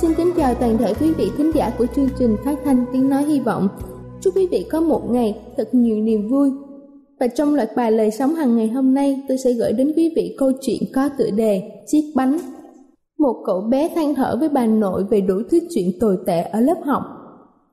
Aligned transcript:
Xin 0.00 0.14
kính 0.14 0.30
chào 0.36 0.54
toàn 0.54 0.78
thể 0.78 0.94
quý 1.00 1.12
vị 1.12 1.30
khán 1.36 1.50
giả 1.50 1.72
của 1.78 1.86
chương 1.96 2.08
trình 2.18 2.36
phát 2.44 2.58
thanh 2.64 2.84
tiếng 2.92 3.08
nói 3.08 3.24
hy 3.24 3.40
vọng. 3.40 3.68
Chúc 4.20 4.36
quý 4.36 4.48
vị 4.50 4.66
có 4.70 4.80
một 4.80 5.10
ngày 5.10 5.38
thật 5.56 5.68
nhiều 5.72 5.96
niềm 5.96 6.28
vui. 6.28 6.50
Và 7.20 7.26
trong 7.26 7.54
loạt 7.54 7.68
bài 7.76 7.92
lời 7.92 8.10
sống 8.10 8.34
hàng 8.34 8.56
ngày 8.56 8.68
hôm 8.68 8.94
nay, 8.94 9.22
tôi 9.28 9.38
sẽ 9.38 9.52
gửi 9.52 9.72
đến 9.72 9.92
quý 9.96 10.12
vị 10.16 10.36
câu 10.38 10.52
chuyện 10.60 10.82
có 10.94 11.08
tựa 11.18 11.30
đề 11.30 11.82
Chiếc 11.86 12.12
bánh. 12.14 12.38
Một 13.18 13.42
cậu 13.46 13.60
bé 13.60 13.88
than 13.94 14.14
thở 14.14 14.36
với 14.40 14.48
bà 14.48 14.66
nội 14.66 15.04
về 15.10 15.20
đủ 15.20 15.34
thứ 15.50 15.58
chuyện 15.70 15.90
tồi 16.00 16.18
tệ 16.26 16.42
ở 16.42 16.60
lớp 16.60 16.78
học, 16.84 17.02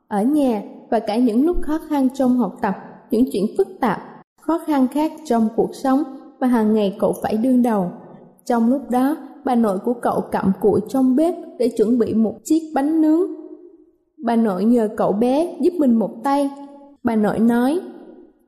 ở 0.08 0.24
nhà 0.24 0.62
và 0.92 1.00
cả 1.00 1.18
những 1.18 1.46
lúc 1.46 1.58
khó 1.62 1.80
khăn 1.90 2.08
trong 2.14 2.38
học 2.38 2.56
tập, 2.62 2.76
những 3.12 3.26
chuyện 3.32 3.46
phức 3.58 3.68
tạp, 3.80 4.02
khó 4.42 4.60
khăn 4.68 4.88
khác 4.88 5.12
trong 5.26 5.48
cuộc 5.56 5.76
sống 5.84 6.04
mà 6.40 6.48
hàng 6.48 6.74
ngày 6.74 6.98
cậu 7.00 7.14
phải 7.24 7.38
đương 7.38 7.64
đầu. 7.64 7.92
Trong 8.46 8.70
lúc 8.70 8.90
đó, 8.90 9.18
bà 9.46 9.56
nội 9.56 9.80
của 9.80 9.94
cậu 9.94 10.22
cặm 10.22 10.52
cụi 10.62 10.82
trong 10.90 11.16
bếp 11.16 11.36
để 11.60 11.70
chuẩn 11.78 12.00
bị 12.00 12.14
một 12.14 12.36
chiếc 12.44 12.72
bánh 12.76 13.02
nướng. 13.02 13.22
Bà 14.26 14.36
nội 14.36 14.66
nhờ 14.66 14.90
cậu 14.98 15.12
bé 15.12 15.58
giúp 15.62 15.74
mình 15.78 15.94
một 15.96 16.12
tay. 16.24 16.50
Bà 17.04 17.16
nội 17.16 17.40
nói, 17.40 17.80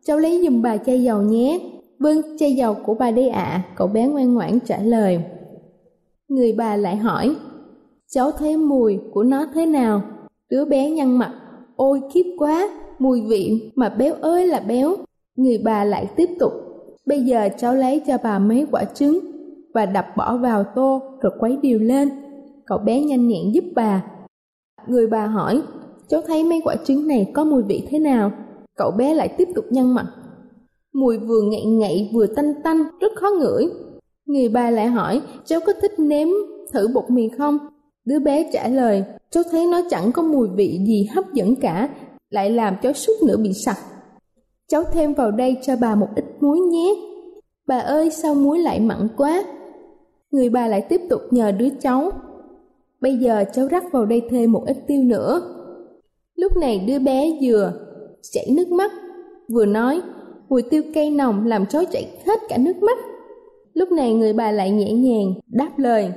cháu 0.05 0.17
lấy 0.17 0.41
giùm 0.43 0.61
bà 0.61 0.77
chai 0.77 1.03
dầu 1.03 1.21
nhé. 1.21 1.59
Vâng, 1.99 2.21
chai 2.39 2.55
dầu 2.55 2.75
của 2.85 2.93
bà 2.93 3.11
đây 3.11 3.29
ạ, 3.29 3.63
cậu 3.75 3.87
bé 3.87 4.07
ngoan 4.07 4.33
ngoãn 4.33 4.59
trả 4.59 4.77
lời. 4.77 5.19
Người 6.27 6.53
bà 6.53 6.75
lại 6.75 6.95
hỏi, 6.95 7.35
cháu 8.11 8.31
thấy 8.31 8.57
mùi 8.57 8.99
của 9.13 9.23
nó 9.23 9.45
thế 9.53 9.65
nào? 9.65 10.01
Đứa 10.49 10.65
bé 10.65 10.89
nhăn 10.89 11.17
mặt, 11.17 11.33
ôi 11.75 12.01
khiếp 12.13 12.35
quá, 12.37 12.69
mùi 12.99 13.21
vị 13.21 13.71
mà 13.75 13.89
béo 13.89 14.13
ơi 14.13 14.47
là 14.47 14.59
béo. 14.59 14.95
Người 15.35 15.57
bà 15.63 15.83
lại 15.83 16.07
tiếp 16.15 16.29
tục, 16.39 16.51
bây 17.05 17.21
giờ 17.21 17.49
cháu 17.57 17.73
lấy 17.73 18.01
cho 18.07 18.17
bà 18.23 18.39
mấy 18.39 18.65
quả 18.71 18.83
trứng 18.83 19.19
và 19.73 19.85
đập 19.85 20.05
bỏ 20.17 20.37
vào 20.37 20.63
tô 20.75 21.01
rồi 21.21 21.31
quấy 21.39 21.57
đều 21.63 21.79
lên. 21.79 22.09
Cậu 22.65 22.77
bé 22.77 23.01
nhanh 23.01 23.27
nhẹn 23.27 23.51
giúp 23.51 23.63
bà. 23.75 24.03
Người 24.87 25.07
bà 25.07 25.25
hỏi, 25.25 25.61
cháu 26.07 26.21
thấy 26.27 26.43
mấy 26.43 26.61
quả 26.63 26.75
trứng 26.85 27.07
này 27.07 27.31
có 27.33 27.43
mùi 27.43 27.63
vị 27.63 27.87
thế 27.89 27.99
nào? 27.99 28.31
Cậu 28.77 28.91
bé 28.91 29.13
lại 29.13 29.35
tiếp 29.37 29.47
tục 29.55 29.65
nhăn 29.69 29.93
mặt. 29.93 30.05
Mùi 30.93 31.17
vừa 31.17 31.41
ngậy 31.41 31.65
ngậy 31.65 32.09
vừa 32.13 32.27
tanh 32.27 32.53
tanh, 32.63 32.83
rất 32.99 33.11
khó 33.15 33.27
ngửi. 33.39 33.65
Người 34.25 34.49
bà 34.49 34.69
lại 34.69 34.87
hỏi, 34.87 35.21
cháu 35.45 35.59
có 35.65 35.73
thích 35.81 35.91
nếm 35.97 36.27
thử 36.73 36.87
bột 36.93 37.03
mì 37.09 37.29
không? 37.37 37.57
Đứa 38.05 38.19
bé 38.19 38.49
trả 38.53 38.67
lời, 38.67 39.03
cháu 39.29 39.43
thấy 39.51 39.67
nó 39.67 39.81
chẳng 39.89 40.11
có 40.11 40.21
mùi 40.21 40.47
vị 40.55 40.79
gì 40.87 41.07
hấp 41.15 41.33
dẫn 41.33 41.55
cả, 41.55 41.89
lại 42.29 42.51
làm 42.51 42.75
cháu 42.81 42.93
suốt 42.93 43.13
nữa 43.27 43.37
bị 43.37 43.53
sặc. 43.53 43.77
Cháu 44.67 44.83
thêm 44.91 45.13
vào 45.13 45.31
đây 45.31 45.57
cho 45.61 45.75
bà 45.81 45.95
một 45.95 46.07
ít 46.15 46.25
muối 46.39 46.59
nhé. 46.59 46.93
Bà 47.67 47.77
ơi 47.79 48.09
sao 48.09 48.35
muối 48.35 48.59
lại 48.59 48.79
mặn 48.79 49.07
quá? 49.17 49.43
Người 50.33 50.49
bà 50.49 50.67
lại 50.67 50.81
tiếp 50.89 51.01
tục 51.09 51.21
nhờ 51.31 51.51
đứa 51.51 51.69
cháu. 51.81 52.11
Bây 53.01 53.17
giờ 53.17 53.43
cháu 53.53 53.67
rắc 53.67 53.91
vào 53.91 54.05
đây 54.05 54.21
thêm 54.29 54.51
một 54.51 54.63
ít 54.65 54.77
tiêu 54.87 55.03
nữa. 55.03 55.41
Lúc 56.35 56.57
này 56.57 56.79
đứa 56.87 56.99
bé 56.99 57.39
vừa 57.41 57.73
chảy 58.31 58.47
nước 58.55 58.71
mắt, 58.71 58.91
vừa 59.49 59.65
nói 59.65 60.01
mùi 60.49 60.61
tiêu 60.61 60.81
cay 60.93 61.11
nồng 61.11 61.45
làm 61.45 61.65
cháu 61.65 61.83
chảy 61.91 62.07
hết 62.25 62.39
cả 62.49 62.57
nước 62.57 62.83
mắt. 62.83 62.97
Lúc 63.73 63.91
này 63.91 64.13
người 64.13 64.33
bà 64.33 64.51
lại 64.51 64.71
nhẹ 64.71 64.93
nhàng 64.93 65.33
đáp 65.47 65.71
lời. 65.77 66.11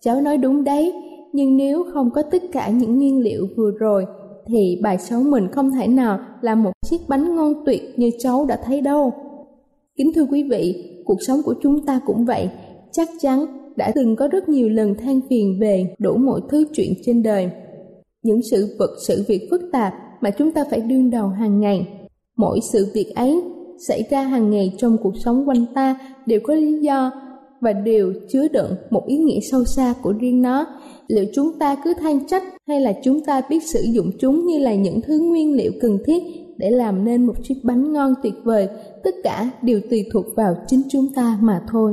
Cháu 0.00 0.20
nói 0.20 0.36
đúng 0.36 0.64
đấy, 0.64 0.92
nhưng 1.32 1.56
nếu 1.56 1.84
không 1.92 2.10
có 2.10 2.22
tất 2.22 2.42
cả 2.52 2.68
những 2.68 2.96
nguyên 2.96 3.20
liệu 3.20 3.46
vừa 3.56 3.70
rồi 3.70 4.06
thì 4.46 4.80
bà 4.82 4.96
cháu 4.96 5.20
mình 5.20 5.48
không 5.52 5.70
thể 5.70 5.86
nào 5.86 6.18
làm 6.40 6.62
một 6.62 6.72
chiếc 6.86 7.00
bánh 7.08 7.36
ngon 7.36 7.64
tuyệt 7.66 7.82
như 7.96 8.10
cháu 8.18 8.44
đã 8.48 8.58
thấy 8.64 8.80
đâu. 8.80 9.12
Kính 9.96 10.12
thưa 10.14 10.26
quý 10.30 10.42
vị, 10.42 10.94
cuộc 11.04 11.18
sống 11.26 11.42
của 11.44 11.54
chúng 11.62 11.86
ta 11.86 12.00
cũng 12.06 12.24
vậy, 12.24 12.48
chắc 12.92 13.08
chắn 13.20 13.46
đã 13.76 13.92
từng 13.94 14.16
có 14.16 14.28
rất 14.28 14.48
nhiều 14.48 14.68
lần 14.68 14.94
than 14.94 15.20
phiền 15.30 15.58
về 15.60 15.94
đủ 15.98 16.16
mọi 16.16 16.40
thứ 16.50 16.64
chuyện 16.72 16.92
trên 17.04 17.22
đời. 17.22 17.50
Những 18.22 18.40
sự 18.50 18.76
vật 18.78 18.90
sự 19.06 19.24
việc 19.28 19.48
phức 19.50 19.60
tạp 19.72 19.94
mà 20.20 20.30
chúng 20.30 20.52
ta 20.52 20.64
phải 20.70 20.80
đương 20.80 21.10
đầu 21.10 21.28
hàng 21.28 21.60
ngày. 21.60 21.88
Mỗi 22.36 22.60
sự 22.72 22.86
việc 22.94 23.12
ấy 23.14 23.42
xảy 23.88 24.02
ra 24.10 24.22
hàng 24.22 24.50
ngày 24.50 24.72
trong 24.78 24.96
cuộc 25.02 25.14
sống 25.24 25.48
quanh 25.48 25.66
ta 25.74 25.98
đều 26.26 26.40
có 26.44 26.54
lý 26.54 26.78
do 26.80 27.10
và 27.60 27.72
đều 27.72 28.12
chứa 28.28 28.48
đựng 28.48 28.76
một 28.90 29.02
ý 29.06 29.16
nghĩa 29.16 29.40
sâu 29.50 29.64
xa 29.64 29.94
của 30.02 30.12
riêng 30.12 30.42
nó. 30.42 30.66
Liệu 31.08 31.24
chúng 31.34 31.58
ta 31.58 31.76
cứ 31.84 31.94
than 31.94 32.26
trách 32.26 32.42
hay 32.68 32.80
là 32.80 32.92
chúng 33.04 33.24
ta 33.24 33.42
biết 33.50 33.62
sử 33.62 33.80
dụng 33.92 34.10
chúng 34.18 34.46
như 34.46 34.58
là 34.58 34.74
những 34.74 35.00
thứ 35.00 35.20
nguyên 35.20 35.56
liệu 35.56 35.72
cần 35.80 35.98
thiết 36.06 36.22
để 36.56 36.70
làm 36.70 37.04
nên 37.04 37.26
một 37.26 37.34
chiếc 37.42 37.54
bánh 37.62 37.92
ngon 37.92 38.14
tuyệt 38.22 38.34
vời, 38.44 38.68
tất 39.04 39.14
cả 39.22 39.50
đều 39.62 39.80
tùy 39.90 40.04
thuộc 40.12 40.26
vào 40.36 40.54
chính 40.66 40.82
chúng 40.90 41.06
ta 41.14 41.38
mà 41.42 41.62
thôi. 41.68 41.92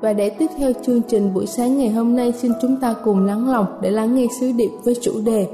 và 0.00 0.12
để 0.12 0.30
tiếp 0.38 0.46
theo 0.58 0.72
chương 0.82 1.02
trình 1.08 1.34
buổi 1.34 1.46
sáng 1.46 1.78
ngày 1.78 1.90
hôm 1.90 2.16
nay 2.16 2.32
xin 2.32 2.52
chúng 2.62 2.80
ta 2.80 2.94
cùng 3.04 3.26
lắng 3.26 3.48
lòng 3.48 3.66
để 3.82 3.90
lắng 3.90 4.14
nghe 4.14 4.26
sứ 4.40 4.52
điệp 4.56 4.70
với 4.84 4.94
chủ 5.02 5.12
đề 5.26 5.48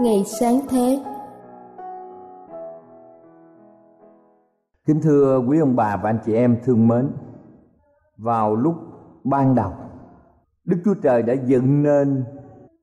Ngày 0.00 0.24
sáng 0.40 0.60
thế. 0.68 1.02
Kính 4.86 5.00
thưa 5.02 5.38
quý 5.48 5.58
ông 5.58 5.76
bà 5.76 5.96
và 5.96 6.10
anh 6.10 6.18
chị 6.26 6.34
em 6.34 6.56
thương 6.64 6.88
mến, 6.88 7.08
vào 8.16 8.56
lúc 8.56 8.74
ban 9.24 9.54
đầu, 9.54 9.72
Đức 10.64 10.76
Chúa 10.84 10.94
Trời 11.02 11.22
đã 11.22 11.34
dựng 11.34 11.82
nên 11.82 12.24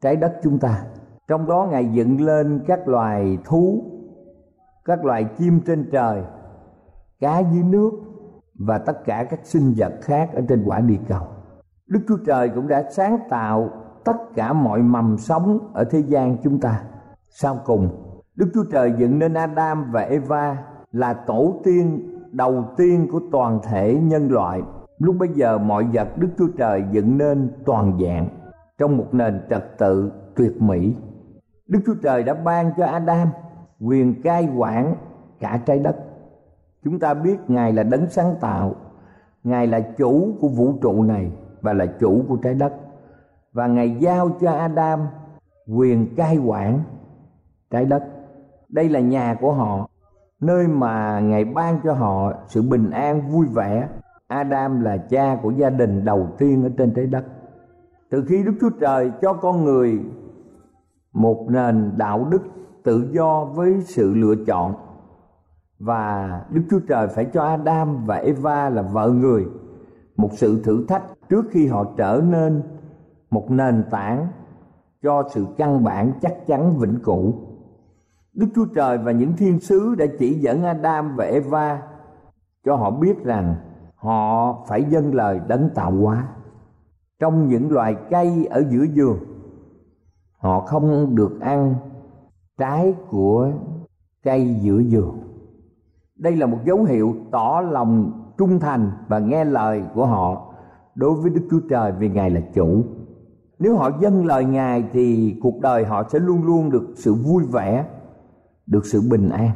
trái 0.01 0.15
đất 0.15 0.33
chúng 0.43 0.59
ta. 0.59 0.85
Trong 1.27 1.47
đó 1.47 1.67
Ngài 1.71 1.85
dựng 1.93 2.21
lên 2.21 2.63
các 2.67 2.87
loài 2.87 3.37
thú, 3.45 3.83
các 4.85 5.05
loài 5.05 5.25
chim 5.37 5.59
trên 5.65 5.89
trời, 5.91 6.23
cá 7.19 7.39
dưới 7.39 7.63
nước 7.63 7.91
và 8.59 8.77
tất 8.77 9.05
cả 9.05 9.23
các 9.29 9.39
sinh 9.43 9.73
vật 9.77 9.93
khác 10.01 10.29
ở 10.33 10.41
trên 10.49 10.63
quả 10.65 10.79
địa 10.79 10.99
cầu. 11.07 11.27
Đức 11.87 11.99
Chúa 12.07 12.17
Trời 12.25 12.49
cũng 12.49 12.67
đã 12.67 12.83
sáng 12.91 13.19
tạo 13.29 13.69
tất 14.05 14.17
cả 14.35 14.53
mọi 14.53 14.81
mầm 14.81 15.17
sống 15.17 15.71
ở 15.73 15.83
thế 15.83 15.99
gian 15.99 16.37
chúng 16.43 16.59
ta. 16.59 16.83
Sau 17.29 17.59
cùng, 17.65 17.89
Đức 18.35 18.51
Chúa 18.53 18.63
Trời 18.71 18.93
dựng 18.97 19.19
nên 19.19 19.33
Adam 19.33 19.91
và 19.91 20.01
Eva 20.01 20.57
là 20.91 21.13
tổ 21.13 21.61
tiên 21.63 22.09
đầu 22.31 22.65
tiên 22.77 23.07
của 23.11 23.21
toàn 23.31 23.59
thể 23.63 23.99
nhân 24.03 24.31
loại. 24.31 24.61
Lúc 24.97 25.15
bây 25.19 25.29
giờ 25.29 25.57
mọi 25.57 25.83
vật 25.93 26.17
Đức 26.17 26.29
Chúa 26.37 26.47
Trời 26.57 26.83
dựng 26.91 27.17
nên 27.17 27.51
toàn 27.65 27.99
dạng 28.03 28.27
trong 28.77 28.97
một 28.97 29.07
nền 29.11 29.41
trật 29.49 29.77
tự 29.77 30.11
tuyệt 30.35 30.61
mỹ. 30.61 30.95
Đức 31.67 31.79
Chúa 31.85 31.95
Trời 32.03 32.23
đã 32.23 32.33
ban 32.33 32.71
cho 32.77 32.85
Adam 32.85 33.27
quyền 33.79 34.21
cai 34.21 34.49
quản 34.57 34.95
cả 35.39 35.59
trái 35.65 35.79
đất 35.79 35.95
chúng 36.83 36.99
ta 36.99 37.13
biết 37.13 37.37
ngài 37.47 37.73
là 37.73 37.83
đấng 37.83 38.09
sáng 38.09 38.35
tạo. 38.41 38.75
Ngài 39.43 39.67
là 39.67 39.79
chủ 39.79 40.35
của 40.41 40.47
vũ 40.47 40.73
trụ 40.81 41.03
này 41.03 41.31
và 41.61 41.73
là 41.73 41.85
chủ 41.85 42.23
của 42.27 42.35
trái 42.35 42.53
đất. 42.53 42.73
Và 43.53 43.67
ngài 43.67 43.97
giao 43.99 44.29
cho 44.41 44.51
adam 44.51 44.99
quyền 45.67 46.15
cai 46.15 46.37
quản 46.37 46.79
trái 47.69 47.85
đất. 47.85 48.03
Đây 48.69 48.89
là 48.89 48.99
nhà 48.99 49.35
của 49.41 49.53
họ, 49.53 49.89
nơi 50.41 50.67
mà 50.67 51.19
ngài 51.19 51.45
ban 51.45 51.79
cho 51.83 51.93
họ 51.93 52.33
sự 52.47 52.61
bình 52.61 52.89
an, 52.91 53.29
vui 53.31 53.47
vẻ. 53.53 53.87
Adam 54.27 54.81
là 54.81 54.97
cha 54.97 55.37
của 55.43 55.51
gia 55.51 55.69
đình 55.69 56.05
đầu 56.05 56.27
tiên 56.37 56.63
ở 56.63 56.69
trên 56.77 56.93
trái 56.93 57.05
đất. 57.05 57.23
Từ 58.09 58.25
khi 58.27 58.43
đức 58.43 58.53
chúa 58.61 58.69
trời 58.81 59.11
cho 59.21 59.33
con 59.33 59.65
người 59.65 59.99
một 61.13 61.45
nền 61.49 61.91
đạo 61.97 62.27
đức 62.31 62.41
tự 62.83 63.09
do 63.11 63.45
với 63.45 63.81
sự 63.81 64.13
lựa 64.13 64.35
chọn 64.47 64.73
và 65.79 66.41
Đức 66.49 66.61
Chúa 66.69 66.79
Trời 66.79 67.07
phải 67.07 67.25
cho 67.33 67.43
Adam 67.43 68.05
và 68.05 68.15
Eva 68.15 68.69
là 68.69 68.81
vợ 68.81 69.09
người 69.09 69.45
một 70.17 70.29
sự 70.33 70.63
thử 70.63 70.85
thách 70.87 71.03
trước 71.29 71.45
khi 71.51 71.67
họ 71.67 71.85
trở 71.97 72.21
nên 72.29 72.61
một 73.29 73.51
nền 73.51 73.83
tảng 73.91 74.27
cho 75.03 75.23
sự 75.33 75.45
căn 75.57 75.83
bản 75.83 76.11
chắc 76.21 76.47
chắn 76.47 76.77
vĩnh 76.77 76.99
cửu. 77.03 77.33
Đức 78.33 78.47
Chúa 78.55 78.65
Trời 78.75 78.97
và 78.97 79.11
những 79.11 79.33
thiên 79.37 79.59
sứ 79.59 79.95
đã 79.95 80.05
chỉ 80.19 80.33
dẫn 80.33 80.63
Adam 80.63 81.15
và 81.15 81.25
Eva 81.25 81.81
cho 82.65 82.75
họ 82.75 82.91
biết 82.91 83.23
rằng 83.23 83.55
họ 83.95 84.57
phải 84.67 84.83
dâng 84.83 85.13
lời 85.13 85.39
đấng 85.47 85.69
tạo 85.75 85.91
hóa. 85.91 86.27
Trong 87.19 87.47
những 87.47 87.71
loài 87.71 87.95
cây 88.09 88.47
ở 88.49 88.63
giữa 88.69 88.85
vườn, 88.95 89.17
họ 90.37 90.59
không 90.59 91.15
được 91.15 91.41
ăn 91.41 91.75
trái 92.57 92.93
của 93.09 93.51
cây 94.23 94.57
giữa 94.61 94.81
vườn 94.89 95.28
đây 96.19 96.35
là 96.35 96.45
một 96.45 96.57
dấu 96.65 96.83
hiệu 96.83 97.15
tỏ 97.31 97.61
lòng 97.71 98.11
trung 98.37 98.59
thành 98.59 98.91
và 99.07 99.19
nghe 99.19 99.45
lời 99.45 99.83
của 99.93 100.05
họ 100.05 100.53
đối 100.95 101.13
với 101.13 101.29
Đức 101.29 101.47
Chúa 101.51 101.59
Trời 101.69 101.91
vì 101.91 102.09
Ngài 102.09 102.29
là 102.29 102.41
chủ. 102.53 102.83
Nếu 103.59 103.75
họ 103.75 103.91
dâng 104.01 104.25
lời 104.25 104.45
Ngài 104.45 104.83
thì 104.93 105.35
cuộc 105.41 105.59
đời 105.61 105.85
họ 105.85 106.03
sẽ 106.11 106.19
luôn 106.19 106.43
luôn 106.43 106.69
được 106.69 106.87
sự 106.95 107.13
vui 107.13 107.43
vẻ, 107.51 107.85
được 108.65 108.85
sự 108.85 109.01
bình 109.11 109.29
an. 109.29 109.49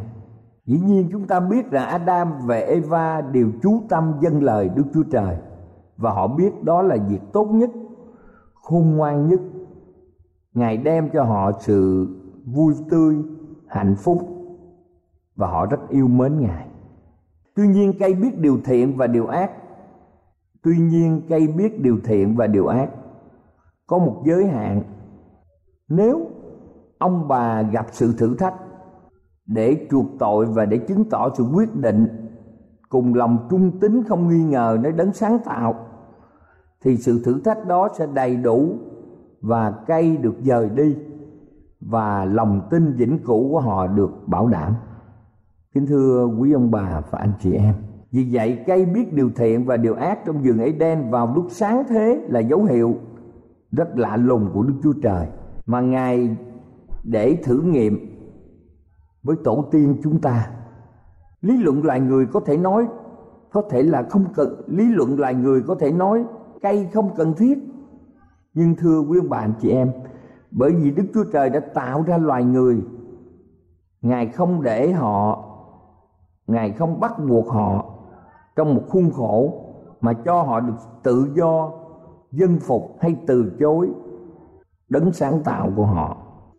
Dĩ 0.65 0.79
nhiên 0.79 1.09
chúng 1.11 1.27
ta 1.27 1.39
biết 1.39 1.71
rằng 1.71 1.87
Adam 1.87 2.31
và 2.45 2.55
Eva 2.55 3.21
đều 3.21 3.47
chú 3.63 3.81
tâm 3.89 4.13
dâng 4.21 4.43
lời 4.43 4.69
Đức 4.75 4.83
Chúa 4.93 5.03
Trời 5.11 5.37
và 5.97 6.11
họ 6.11 6.27
biết 6.27 6.63
đó 6.63 6.81
là 6.81 6.97
việc 7.09 7.21
tốt 7.33 7.45
nhất, 7.45 7.69
khôn 8.53 8.95
ngoan 8.95 9.27
nhất. 9.27 9.39
Ngài 10.53 10.77
đem 10.77 11.09
cho 11.13 11.23
họ 11.23 11.51
sự 11.59 12.07
vui 12.45 12.73
tươi, 12.89 13.15
hạnh 13.67 13.95
phúc 13.95 14.17
và 15.35 15.47
họ 15.47 15.65
rất 15.65 15.89
yêu 15.89 16.07
mến 16.07 16.39
Ngài. 16.39 16.67
Tuy 17.55 17.67
nhiên 17.67 17.93
cây 17.99 18.13
biết 18.13 18.39
điều 18.39 18.57
thiện 18.65 18.97
và 18.97 19.07
điều 19.07 19.27
ác. 19.27 19.51
Tuy 20.63 20.77
nhiên 20.77 21.21
cây 21.29 21.47
biết 21.47 21.81
điều 21.81 21.97
thiện 22.03 22.35
và 22.35 22.47
điều 22.47 22.67
ác 22.67 22.89
có 23.87 23.97
một 23.97 24.21
giới 24.25 24.47
hạn. 24.47 24.81
Nếu 25.89 26.27
ông 26.97 27.27
bà 27.27 27.61
gặp 27.61 27.85
sự 27.91 28.13
thử 28.17 28.35
thách 28.35 28.53
để 29.45 29.87
chuộc 29.91 30.05
tội 30.19 30.45
và 30.45 30.65
để 30.65 30.77
chứng 30.77 31.09
tỏ 31.09 31.29
sự 31.37 31.43
quyết 31.53 31.75
định, 31.75 32.07
cùng 32.89 33.13
lòng 33.13 33.47
trung 33.49 33.79
tín 33.79 34.03
không 34.03 34.29
nghi 34.29 34.43
ngờ 34.43 34.77
nơi 34.81 34.91
đấng 34.91 35.13
sáng 35.13 35.39
tạo, 35.45 35.75
thì 36.81 36.97
sự 36.97 37.21
thử 37.25 37.41
thách 37.41 37.67
đó 37.67 37.89
sẽ 37.97 38.07
đầy 38.13 38.35
đủ 38.35 38.75
và 39.41 39.71
cây 39.87 40.17
được 40.17 40.35
dời 40.41 40.69
đi 40.69 40.97
và 41.81 42.25
lòng 42.25 42.67
tin 42.71 42.93
vĩnh 42.93 43.19
cửu 43.25 43.49
của 43.51 43.59
họ 43.59 43.87
được 43.87 44.11
bảo 44.27 44.47
đảm 44.47 44.75
Kính 45.73 45.85
thưa 45.85 46.25
quý 46.39 46.51
ông 46.51 46.71
bà 46.71 47.01
và 47.09 47.19
anh 47.19 47.31
chị 47.39 47.53
em, 47.53 47.73
Vì 48.11 48.27
vậy 48.31 48.63
cây 48.67 48.85
biết 48.85 49.13
điều 49.13 49.29
thiện 49.35 49.65
và 49.65 49.77
điều 49.77 49.95
ác 49.95 50.19
trong 50.25 50.41
vườn 50.43 50.79
đen 50.79 51.11
vào 51.11 51.33
lúc 51.35 51.45
sáng 51.49 51.83
thế 51.89 52.25
là 52.29 52.39
dấu 52.39 52.63
hiệu 52.63 52.95
rất 53.71 53.97
lạ 53.97 54.17
lùng 54.17 54.49
của 54.53 54.63
Đức 54.63 54.73
Chúa 54.83 54.93
Trời, 55.03 55.27
Mà 55.65 55.81
Ngài 55.81 56.37
để 57.03 57.37
thử 57.43 57.61
nghiệm 57.61 57.99
với 59.23 59.35
tổ 59.43 59.65
tiên 59.71 59.97
chúng 60.03 60.21
ta. 60.21 60.51
Lý 61.41 61.57
luận 61.57 61.83
loài 61.83 61.99
người 61.99 62.25
có 62.25 62.39
thể 62.39 62.57
nói, 62.57 62.87
Có 63.51 63.61
thể 63.69 63.83
là 63.83 64.03
không 64.03 64.25
cần, 64.35 64.61
Lý 64.67 64.85
luận 64.85 65.19
loài 65.19 65.35
người 65.35 65.61
có 65.61 65.75
thể 65.75 65.91
nói 65.91 66.25
cây 66.61 66.87
không 66.93 67.09
cần 67.15 67.33
thiết. 67.33 67.57
Nhưng 68.53 68.75
thưa 68.75 68.99
quý 68.99 69.19
ông 69.19 69.29
bà, 69.29 69.37
anh 69.37 69.53
chị 69.61 69.69
em, 69.69 69.91
Bởi 70.51 70.71
vì 70.71 70.91
Đức 70.91 71.05
Chúa 71.13 71.23
Trời 71.23 71.49
đã 71.49 71.59
tạo 71.59 72.03
ra 72.07 72.17
loài 72.17 72.43
người, 72.43 72.81
Ngài 74.01 74.27
không 74.27 74.61
để 74.61 74.91
họ 74.91 75.49
ngài 76.47 76.71
không 76.71 76.99
bắt 76.99 77.13
buộc 77.27 77.49
họ 77.49 77.85
trong 78.55 78.75
một 78.75 78.83
khuôn 78.89 79.11
khổ 79.11 79.65
mà 80.01 80.13
cho 80.13 80.41
họ 80.41 80.59
được 80.59 80.75
tự 81.03 81.31
do, 81.35 81.71
dân 82.31 82.59
phục 82.59 82.97
hay 82.99 83.15
từ 83.27 83.51
chối 83.59 83.89
đấng 84.89 85.13
sáng 85.13 85.43
tạo 85.43 85.71
của 85.75 85.85
họ. 85.85 86.17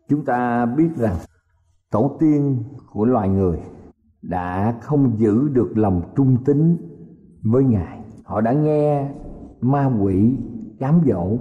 Chúng 0.09 0.25
ta 0.25 0.67
biết 0.67 0.89
rằng 0.97 1.17
tổ 1.91 2.17
tiên 2.21 2.65
của 2.93 3.05
loài 3.05 3.29
người 3.29 3.61
đã 4.23 4.75
không 4.81 5.19
giữ 5.19 5.49
được 5.49 5.73
lòng 5.75 6.03
trung 6.17 6.37
tín 6.45 6.77
với 7.43 7.65
ngài. 7.65 8.01
Họ 8.25 8.41
đã 8.41 8.53
nghe 8.53 9.11
ma 9.61 9.91
quỷ 10.01 10.39
cám 10.79 11.01
dỗ 11.07 11.37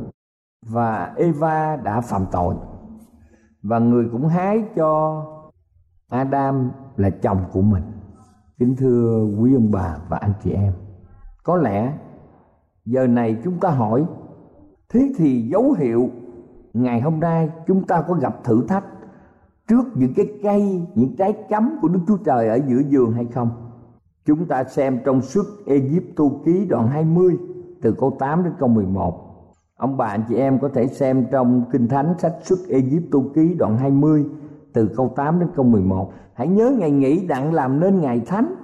và 0.65 1.13
eva 1.17 1.75
đã 1.75 2.01
phạm 2.01 2.25
tội. 2.31 2.55
Và 3.63 3.79
người 3.79 4.09
cũng 4.11 4.27
hái 4.27 4.63
cho 4.75 5.23
adam 6.09 6.71
là 6.95 7.09
chồng 7.09 7.39
của 7.53 7.61
mình. 7.61 7.83
Kính 8.63 8.75
thưa 8.75 9.27
quý 9.39 9.53
ông 9.53 9.71
bà 9.71 9.97
và 10.09 10.17
anh 10.17 10.33
chị 10.43 10.51
em 10.51 10.73
Có 11.43 11.55
lẽ 11.55 11.93
giờ 12.85 13.07
này 13.07 13.37
chúng 13.43 13.59
ta 13.59 13.69
hỏi 13.69 14.05
Thế 14.89 15.11
thì 15.17 15.41
dấu 15.41 15.71
hiệu 15.71 16.09
ngày 16.73 17.01
hôm 17.01 17.19
nay 17.19 17.49
chúng 17.67 17.83
ta 17.87 18.01
có 18.01 18.13
gặp 18.13 18.43
thử 18.43 18.63
thách 18.67 18.83
Trước 19.67 19.83
những 19.95 20.13
cái 20.13 20.27
cây, 20.43 20.87
những 20.95 21.15
trái 21.15 21.33
cấm 21.49 21.77
của 21.81 21.87
Đức 21.87 21.99
Chúa 22.07 22.17
Trời 22.17 22.49
ở 22.49 22.59
giữa 22.67 22.79
giường 22.89 23.11
hay 23.11 23.25
không? 23.25 23.49
Chúng 24.25 24.45
ta 24.45 24.63
xem 24.63 24.99
trong 25.05 25.21
suốt 25.21 25.45
Egypto 25.65 26.23
ký 26.45 26.65
đoạn 26.65 26.87
20 26.87 27.37
từ 27.81 27.95
câu 27.99 28.15
8 28.19 28.43
đến 28.43 28.53
câu 28.59 28.69
11. 28.69 29.19
Ông 29.75 29.97
bà 29.97 30.05
anh 30.05 30.23
chị 30.29 30.35
em 30.35 30.59
có 30.59 30.69
thể 30.69 30.87
xem 30.87 31.25
trong 31.31 31.63
Kinh 31.71 31.87
Thánh 31.87 32.13
sách 32.17 32.33
xuất 32.41 32.59
Egypto 32.69 33.19
ký 33.35 33.53
đoạn 33.53 33.77
20 33.77 34.25
từ 34.73 34.89
câu 34.95 35.13
8 35.15 35.39
đến 35.39 35.49
câu 35.55 35.65
11 35.65 36.11
hãy 36.33 36.47
nhớ 36.47 36.71
ngày 36.79 36.91
nghỉ 36.91 37.27
đặng 37.27 37.53
làm 37.53 37.79
nên 37.79 38.01
ngày 38.01 38.21
thánh. 38.25 38.55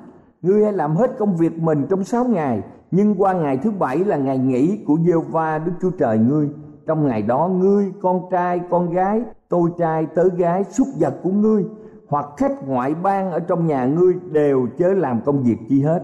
Ngươi 0.42 0.64
hãy 0.64 0.74
làm 0.74 0.96
hết 0.96 1.18
công 1.18 1.38
việc 1.38 1.60
mình 1.60 1.86
trong 1.90 2.04
sáu 2.04 2.26
ngày, 2.26 2.62
nhưng 2.92 3.16
qua 3.16 3.34
ngày 3.34 3.58
thứ 3.58 3.72
bảy 3.72 3.98
là 3.98 4.18
ngày 4.18 4.38
nghỉ 4.38 4.84
của 4.88 4.98
giê 5.06 5.14
va 5.32 5.58
đức 5.58 5.72
chúa 5.82 5.92
trời 6.00 6.18
ngươi. 6.18 6.50
Trong 6.88 7.08
ngày 7.08 7.22
đó 7.22 7.48
ngươi, 7.48 7.92
con 8.02 8.22
trai, 8.32 8.62
con 8.70 8.90
gái, 8.90 9.22
tôi 9.50 9.70
trai, 9.78 10.06
tớ 10.16 10.24
gái 10.38 10.64
xuất 10.64 10.88
vật 11.00 11.14
của 11.24 11.30
ngươi, 11.30 11.66
hoặc 12.08 12.26
khách 12.38 12.68
ngoại 12.68 12.96
bang 13.04 13.32
ở 13.32 13.40
trong 13.40 13.68
nhà 13.68 13.86
ngươi 13.86 14.14
đều 14.32 14.68
chớ 14.78 14.88
làm 14.94 15.22
công 15.26 15.44
việc 15.44 15.58
chi 15.70 15.82
hết. 15.82 16.04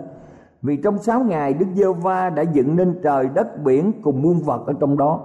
Vì 0.62 0.78
trong 0.78 0.98
sáu 0.98 1.24
ngày, 1.24 1.54
đức 1.54 1.66
giê 1.76 1.86
va 2.02 2.30
đã 2.30 2.42
dựng 2.42 2.76
nên 2.76 3.00
trời, 3.04 3.30
đất, 3.34 3.64
biển 3.64 3.92
cùng 4.04 4.22
muôn 4.22 4.40
vật 4.40 4.68
ở 4.68 4.74
trong 4.80 4.98
đó. 4.98 5.20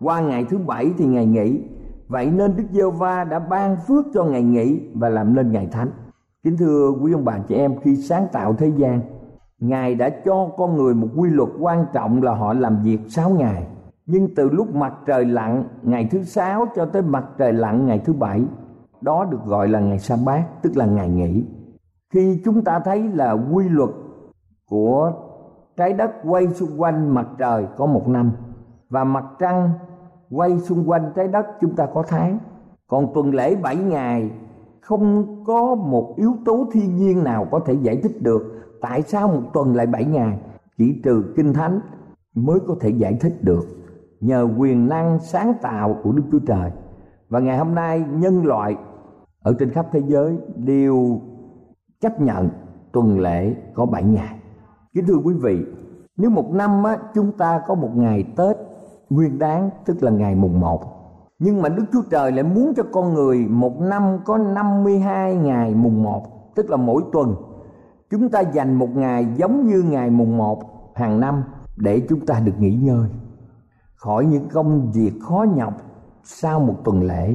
Qua 0.00 0.20
ngày 0.20 0.44
thứ 0.44 0.58
bảy 0.58 0.92
thì 0.98 1.04
ngày 1.04 1.26
nghỉ. 1.26 1.62
Vậy 2.08 2.30
nên 2.30 2.56
Đức 2.56 2.64
Giêsu 2.70 2.90
va 2.90 3.24
đã 3.24 3.38
ban 3.38 3.76
phước 3.86 4.04
cho 4.14 4.24
ngày 4.24 4.42
nghỉ 4.42 4.80
và 4.94 5.08
làm 5.08 5.34
nên 5.34 5.52
ngày 5.52 5.68
thánh. 5.72 5.90
Kính 6.42 6.56
thưa 6.56 6.90
quý 7.02 7.12
ông 7.12 7.24
bà 7.24 7.38
chị 7.38 7.54
em, 7.54 7.80
khi 7.80 7.96
sáng 7.96 8.26
tạo 8.32 8.54
thế 8.58 8.72
gian, 8.76 9.00
ngài 9.58 9.94
đã 9.94 10.10
cho 10.24 10.48
con 10.56 10.76
người 10.76 10.94
một 10.94 11.08
quy 11.16 11.30
luật 11.30 11.48
quan 11.60 11.86
trọng 11.92 12.22
là 12.22 12.34
họ 12.34 12.52
làm 12.52 12.82
việc 12.82 13.00
sáu 13.08 13.30
ngày 13.30 13.66
nhưng 14.06 14.34
từ 14.34 14.50
lúc 14.50 14.74
mặt 14.74 14.94
trời 15.06 15.24
lặn 15.24 15.64
ngày 15.82 16.08
thứ 16.10 16.22
sáu 16.22 16.66
cho 16.76 16.86
tới 16.86 17.02
mặt 17.02 17.24
trời 17.38 17.52
lặn 17.52 17.86
ngày 17.86 17.98
thứ 17.98 18.12
bảy 18.12 18.44
đó 19.00 19.24
được 19.30 19.44
gọi 19.46 19.68
là 19.68 19.80
ngày 19.80 19.98
sa 19.98 20.16
bát 20.26 20.44
tức 20.62 20.76
là 20.76 20.86
ngày 20.86 21.08
nghỉ 21.08 21.44
khi 22.12 22.42
chúng 22.44 22.64
ta 22.64 22.78
thấy 22.78 23.08
là 23.08 23.32
quy 23.32 23.68
luật 23.68 23.90
của 24.68 25.12
trái 25.76 25.92
đất 25.92 26.10
quay 26.24 26.48
xung 26.48 26.80
quanh 26.80 27.14
mặt 27.14 27.26
trời 27.38 27.66
có 27.76 27.86
một 27.86 28.08
năm 28.08 28.32
và 28.90 29.04
mặt 29.04 29.24
trăng 29.38 29.70
quay 30.34 30.58
xung 30.58 30.90
quanh 30.90 31.12
trái 31.16 31.28
đất 31.28 31.46
chúng 31.60 31.76
ta 31.76 31.86
có 31.94 32.04
tháng. 32.08 32.38
Còn 32.88 33.14
tuần 33.14 33.34
lễ 33.34 33.56
7 33.56 33.76
ngày 33.76 34.30
không 34.80 35.26
có 35.44 35.74
một 35.74 36.14
yếu 36.16 36.32
tố 36.44 36.66
thiên 36.72 36.96
nhiên 36.96 37.24
nào 37.24 37.46
có 37.50 37.60
thể 37.66 37.74
giải 37.82 37.96
thích 37.96 38.22
được 38.22 38.42
tại 38.80 39.02
sao 39.02 39.28
một 39.28 39.42
tuần 39.52 39.74
lại 39.74 39.86
7 39.86 40.04
ngày. 40.04 40.38
Chỉ 40.78 41.00
trừ 41.04 41.24
kinh 41.36 41.52
thánh 41.52 41.80
mới 42.34 42.60
có 42.66 42.76
thể 42.80 42.90
giải 42.90 43.18
thích 43.20 43.34
được. 43.42 43.66
Nhờ 44.20 44.48
quyền 44.58 44.88
năng 44.88 45.18
sáng 45.20 45.54
tạo 45.62 45.96
của 46.02 46.12
Đức 46.12 46.22
Chúa 46.32 46.38
Trời. 46.46 46.70
Và 47.28 47.40
ngày 47.40 47.58
hôm 47.58 47.74
nay 47.74 48.04
nhân 48.12 48.46
loại 48.46 48.76
ở 49.42 49.54
trên 49.58 49.70
khắp 49.70 49.86
thế 49.92 50.02
giới 50.06 50.38
đều 50.56 51.20
chấp 52.00 52.20
nhận 52.20 52.48
tuần 52.92 53.20
lễ 53.20 53.54
có 53.74 53.86
7 53.86 54.04
ngày. 54.04 54.38
Kính 54.94 55.04
thưa 55.06 55.18
quý 55.24 55.34
vị, 55.34 55.64
nếu 56.16 56.30
một 56.30 56.50
năm 56.52 56.84
á, 56.84 56.98
chúng 57.14 57.32
ta 57.32 57.62
có 57.66 57.74
một 57.74 57.90
ngày 57.94 58.24
Tết 58.36 58.56
nguyên 59.10 59.38
đáng, 59.38 59.70
tức 59.84 60.02
là 60.02 60.10
ngày 60.10 60.34
mùng 60.34 60.60
1 60.60 60.94
nhưng 61.38 61.62
mà 61.62 61.68
Đức 61.68 61.84
Chúa 61.92 62.02
Trời 62.10 62.32
lại 62.32 62.42
muốn 62.42 62.72
cho 62.76 62.82
con 62.92 63.14
người 63.14 63.38
một 63.48 63.80
năm 63.80 64.18
có 64.24 64.38
52 64.38 65.34
ngày 65.34 65.74
mùng 65.74 66.02
1 66.02 66.54
tức 66.54 66.70
là 66.70 66.76
mỗi 66.76 67.02
tuần. 67.12 67.34
Chúng 68.10 68.28
ta 68.28 68.40
dành 68.40 68.74
một 68.74 68.96
ngày 68.96 69.26
giống 69.36 69.66
như 69.66 69.82
ngày 69.82 70.10
mùng 70.10 70.36
1 70.36 70.92
hàng 70.94 71.20
năm 71.20 71.44
để 71.76 72.06
chúng 72.08 72.26
ta 72.26 72.40
được 72.40 72.52
nghỉ 72.58 72.74
ngơi. 72.74 73.08
Khỏi 73.94 74.24
những 74.26 74.48
công 74.48 74.92
việc 74.92 75.12
khó 75.22 75.46
nhọc 75.56 75.74
sau 76.24 76.60
một 76.60 76.74
tuần 76.84 77.02
lễ, 77.02 77.34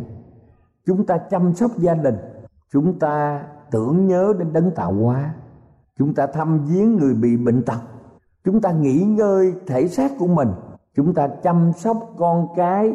chúng 0.85 1.05
ta 1.05 1.17
chăm 1.17 1.53
sóc 1.53 1.71
gia 1.77 1.93
đình. 1.93 2.15
Chúng 2.71 2.99
ta 2.99 3.43
tưởng 3.71 4.07
nhớ 4.07 4.33
đến 4.39 4.53
đấng 4.53 4.71
tạo 4.71 4.93
hóa. 4.93 5.33
Chúng 5.97 6.13
ta 6.13 6.27
thăm 6.27 6.65
viếng 6.65 6.95
người 6.95 7.13
bị 7.13 7.37
bệnh 7.37 7.63
tật. 7.63 7.79
Chúng 8.43 8.61
ta 8.61 8.71
nghỉ 8.71 9.03
ngơi 9.03 9.53
thể 9.67 9.87
xác 9.87 10.11
của 10.19 10.27
mình 10.27 10.49
chúng 10.99 11.13
ta 11.13 11.27
chăm 11.27 11.71
sóc 11.73 11.97
con 12.17 12.47
cái, 12.55 12.93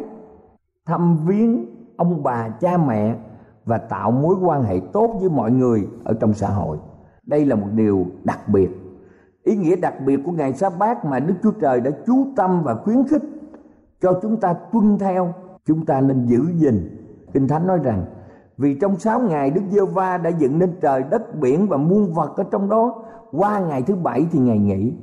thăm 0.85 1.17
viếng 1.25 1.65
ông 1.97 2.23
bà 2.23 2.49
cha 2.49 2.77
mẹ 2.77 3.15
và 3.65 3.77
tạo 3.77 4.11
mối 4.11 4.35
quan 4.41 4.63
hệ 4.63 4.81
tốt 4.93 5.17
với 5.19 5.29
mọi 5.29 5.51
người 5.51 5.87
ở 6.03 6.13
trong 6.13 6.33
xã 6.33 6.49
hội. 6.49 6.77
Đây 7.25 7.45
là 7.45 7.55
một 7.55 7.67
điều 7.75 8.05
đặc 8.23 8.39
biệt. 8.49 8.69
Ý 9.43 9.55
nghĩa 9.55 9.75
đặc 9.75 9.93
biệt 10.05 10.19
của 10.25 10.31
ngày 10.31 10.53
sa 10.53 10.69
bát 10.69 11.05
mà 11.05 11.19
đức 11.19 11.33
chúa 11.43 11.51
trời 11.51 11.81
đã 11.81 11.91
chú 12.05 12.27
tâm 12.35 12.63
và 12.63 12.75
khuyến 12.75 13.07
khích 13.07 13.23
cho 14.01 14.19
chúng 14.21 14.37
ta 14.37 14.53
tuân 14.53 14.97
theo, 14.97 15.33
chúng 15.65 15.85
ta 15.85 16.01
nên 16.01 16.25
giữ 16.25 16.39
gìn. 16.55 17.05
Kinh 17.33 17.47
thánh 17.47 17.67
nói 17.67 17.79
rằng, 17.83 18.05
vì 18.57 18.77
trong 18.81 18.95
sáu 18.99 19.19
ngày 19.19 19.51
đức 19.51 19.61
giê 19.71 19.81
va 19.93 20.17
đã 20.17 20.29
dựng 20.29 20.59
nên 20.59 20.71
trời, 20.81 21.03
đất, 21.09 21.35
biển 21.39 21.67
và 21.67 21.77
muôn 21.77 22.13
vật 22.13 22.37
ở 22.37 22.43
trong 22.51 22.69
đó, 22.69 23.03
qua 23.31 23.59
ngày 23.59 23.81
thứ 23.81 23.95
bảy 23.95 24.25
thì 24.31 24.39
ngày 24.39 24.59
nghỉ 24.59 24.93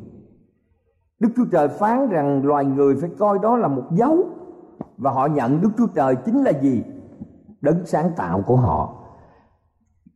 đức 1.22 1.28
chúa 1.36 1.44
trời 1.52 1.68
phán 1.68 2.08
rằng 2.08 2.46
loài 2.46 2.64
người 2.64 2.96
phải 3.00 3.10
coi 3.18 3.38
đó 3.38 3.56
là 3.56 3.68
một 3.68 3.84
dấu, 3.92 4.24
và 4.98 5.10
họ 5.10 5.26
nhận 5.26 5.60
đức 5.60 5.70
chúa 5.78 5.86
trời 5.86 6.16
chính 6.16 6.42
là 6.42 6.50
gì? 6.50 6.82
Đấng 7.60 7.86
sáng 7.86 8.10
tạo 8.16 8.42
của 8.46 8.56
họ. 8.56 8.94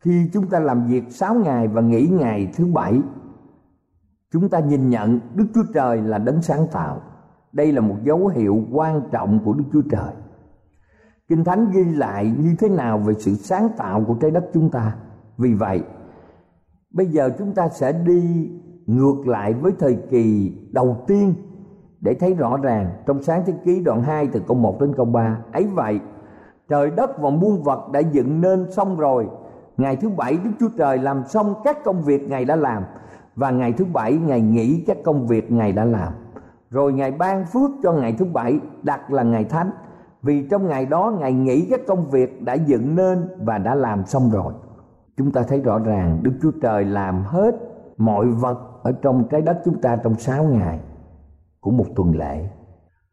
Khi 0.01 0.31
chúng 0.33 0.47
ta 0.47 0.59
làm 0.59 0.87
việc 0.87 1.05
sáu 1.11 1.35
ngày 1.35 1.69
và 1.69 1.81
nghỉ 1.81 2.09
ngày 2.13 2.53
thứ 2.57 2.67
bảy, 2.67 3.01
chúng 4.33 4.49
ta 4.49 4.59
nhìn 4.59 4.91
nhận 4.91 5.21
đức 5.35 5.47
chúa 5.55 5.65
trời 5.75 6.01
là 6.01 6.19
đấng 6.19 6.43
sáng 6.43 6.67
tạo. 6.73 7.01
Đây 7.53 7.73
là 7.73 7.81
một 7.81 7.97
dấu 8.03 8.27
hiệu 8.27 8.65
quan 8.73 9.01
trọng 9.13 9.41
của 9.45 9.53
đức 9.53 9.65
chúa 9.73 9.83
trời. 9.91 10.15
Kinh 11.29 11.45
thánh 11.45 11.71
ghi 11.71 11.85
lại 11.85 12.35
như 12.39 12.55
thế 12.59 12.69
nào 12.69 12.99
về 12.99 13.15
sự 13.19 13.35
sáng 13.35 13.69
tạo 13.77 14.05
của 14.07 14.15
trái 14.15 14.31
đất 14.31 14.45
chúng 14.55 14.71
ta? 14.71 14.97
Vì 15.39 15.55
vậy, 15.55 15.83
bây 16.91 17.07
giờ 17.07 17.31
chúng 17.39 17.55
ta 17.55 17.69
sẽ 17.69 17.93
đi 17.93 18.51
ngược 18.87 19.27
lại 19.27 19.55
với 19.55 19.73
thời 19.79 19.99
kỳ 20.11 20.53
đầu 20.73 20.97
tiên. 21.07 21.35
Để 22.01 22.15
thấy 22.15 22.35
rõ 22.35 22.57
ràng, 22.57 22.91
trong 23.07 23.23
sáng 23.23 23.43
thế 23.47 23.53
ký 23.65 23.83
đoạn 23.85 24.03
2 24.03 24.27
từ 24.27 24.41
câu 24.49 24.57
1 24.57 24.81
đến 24.81 24.93
câu 24.97 25.07
3 25.07 25.39
ấy 25.53 25.67
vậy, 25.75 26.01
trời 26.69 26.91
đất 26.91 27.23
và 27.23 27.31
muôn 27.31 27.63
vật 27.63 27.91
đã 27.93 28.01
dựng 28.01 28.41
nên 28.41 28.73
xong 28.73 28.97
rồi. 28.97 29.29
Ngày 29.77 29.97
thứ 29.97 30.09
bảy 30.09 30.39
đức 30.45 30.51
chúa 30.61 30.69
trời 30.79 30.99
làm 30.99 31.25
xong 31.25 31.55
các 31.65 31.85
công 31.85 32.03
việc 32.03 32.29
ngài 32.29 32.45
đã 32.45 32.57
làm, 32.57 32.83
và 33.37 33.51
ngày 33.51 33.73
thứ 33.73 33.85
bảy 33.93 34.13
ngài 34.13 34.41
nghỉ 34.41 34.85
các 34.87 34.97
công 35.05 35.27
việc 35.27 35.53
ngài 35.53 35.73
đã 35.73 35.85
làm. 35.85 36.13
Rồi 36.71 36.93
ngài 36.93 37.11
ban 37.11 37.47
phước 37.47 37.71
cho 37.83 37.93
ngày 37.93 38.15
thứ 38.19 38.25
bảy, 38.25 38.61
đặt 38.83 39.13
là 39.13 39.23
ngày 39.23 39.45
thánh. 39.45 39.71
Vì 40.23 40.49
trong 40.51 40.69
ngày 40.69 40.87
đó 40.87 41.13
ngài 41.21 41.33
nghỉ 41.33 41.67
các 41.71 41.81
công 41.87 42.11
việc 42.11 42.43
đã 42.43 42.55
dựng 42.55 42.95
nên 42.95 43.29
và 43.45 43.59
đã 43.59 43.75
làm 43.75 44.07
xong 44.07 44.31
rồi. 44.31 44.53
Chúng 45.17 45.31
ta 45.31 45.43
thấy 45.43 45.61
rõ 45.61 45.79
ràng 45.79 46.19
đức 46.23 46.33
chúa 46.43 46.51
trời 46.63 46.85
làm 46.85 47.23
hết 47.25 47.55
mọi 47.99 48.27
vật 48.27 48.76
ở 48.87 48.93
trong 49.03 49.29
trái 49.31 49.43
đất 49.43 49.59
chúng 49.65 49.81
ta 49.81 49.97
trong 49.97 50.15
sáu 50.15 50.45
ngày 50.45 50.81
của 51.61 51.71
một 51.71 51.87
tuần 51.97 52.17
lễ. 52.17 52.49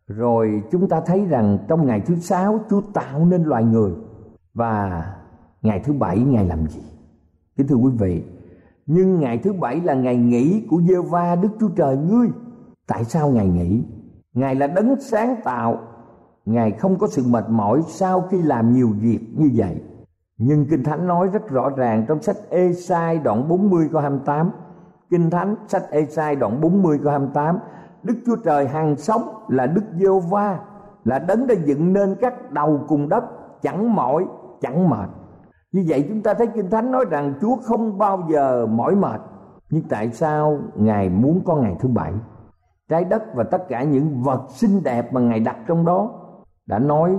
Rồi 0.08 0.64
chúng 0.72 0.90
ta 0.90 1.02
thấy 1.06 1.26
rằng 1.26 1.58
trong 1.68 1.88
ngày 1.88 2.02
thứ 2.06 2.16
sáu, 2.16 2.60
chúa 2.70 2.82
tạo 2.94 3.26
nên 3.26 3.44
loài 3.44 3.64
người. 3.64 3.92
Và 4.54 5.06
ngày 5.62 5.82
thứ 5.84 5.94
bảy, 5.94 6.20
ngài 6.20 6.46
làm 6.46 6.68
gì? 6.68 6.82
Kính 7.58 7.68
thưa 7.68 7.76
quý 7.76 7.92
vị, 8.00 8.24
nhưng 8.86 9.20
ngày 9.20 9.38
thứ 9.38 9.54
bảy 9.54 9.82
là 9.82 9.94
ngày 9.94 10.16
nghỉ 10.16 10.68
của 10.70 10.82
giê 10.82 10.96
va 11.10 11.36
đức 11.36 11.50
chúa 11.60 11.70
trời 11.76 11.98
ngươi. 11.98 12.28
Tại 12.88 13.04
sao 13.04 13.30
ngài 13.30 13.48
nghỉ? 13.48 13.84
Ngài 14.34 14.56
là 14.56 14.68
đấng 14.68 15.02
sáng 15.02 15.36
tạo. 15.44 15.78
Ngài 16.46 16.72
không 16.72 16.98
có 17.00 17.08
sự 17.08 17.24
mệt 17.28 17.46
mỏi 17.50 17.82
sau 17.88 18.22
khi 18.22 18.42
làm 18.42 18.74
nhiều 18.74 18.90
việc 19.00 19.20
như 19.38 19.52
vậy. 19.56 19.82
Nhưng 20.38 20.66
kinh 20.70 20.84
thánh 20.84 21.08
nói 21.08 21.28
rất 21.34 21.50
rõ 21.50 21.70
ràng 21.70 22.06
trong 22.08 22.22
sách 22.22 22.38
Ê-sai 22.50 23.20
đoạn 23.20 23.48
40 23.48 23.90
câu 23.92 24.02
28 24.02 24.52
Kinh 25.14 25.30
thánh, 25.30 25.56
sách 25.68 25.84
Esai 25.92 26.36
đoạn 26.36 26.62
40 26.62 27.00
câu 27.04 27.12
28 27.12 27.60
Đức 28.04 28.14
Chúa 28.26 28.36
Trời 28.36 28.68
hàng 28.68 28.96
sống 28.96 29.22
là 29.48 29.68
Đức 29.68 29.82
giê 30.00 30.08
va 30.30 30.60
là 31.04 31.20
đấng 31.20 31.48
đã 31.48 31.56
dựng 31.66 31.94
nên 31.94 32.16
các 32.22 32.52
đầu 32.52 32.82
cùng 32.88 33.10
đất, 33.10 33.24
chẳng 33.62 33.96
mỏi, 33.96 34.26
chẳng 34.62 34.90
mệt. 34.90 35.10
Như 35.72 35.86
vậy 35.88 36.06
chúng 36.10 36.22
ta 36.22 36.34
thấy 36.34 36.48
kinh 36.48 36.70
thánh 36.70 36.92
nói 36.92 37.06
rằng 37.10 37.34
Chúa 37.42 37.56
không 37.56 37.98
bao 37.98 38.28
giờ 38.30 38.66
mỏi 38.66 38.96
mệt. 38.96 39.22
Nhưng 39.70 39.84
tại 39.90 40.12
sao 40.12 40.58
ngài 40.76 41.10
muốn 41.10 41.42
có 41.46 41.56
ngày 41.56 41.76
thứ 41.80 41.90
bảy? 41.90 42.14
Trái 42.90 43.04
đất 43.04 43.24
và 43.36 43.44
tất 43.44 43.70
cả 43.70 43.84
những 43.84 44.22
vật 44.24 44.42
xinh 44.50 44.84
đẹp 44.84 45.14
mà 45.14 45.22
ngài 45.22 45.40
đặt 45.40 45.58
trong 45.68 45.86
đó 45.86 46.12
đã 46.66 46.80
nói, 46.80 47.18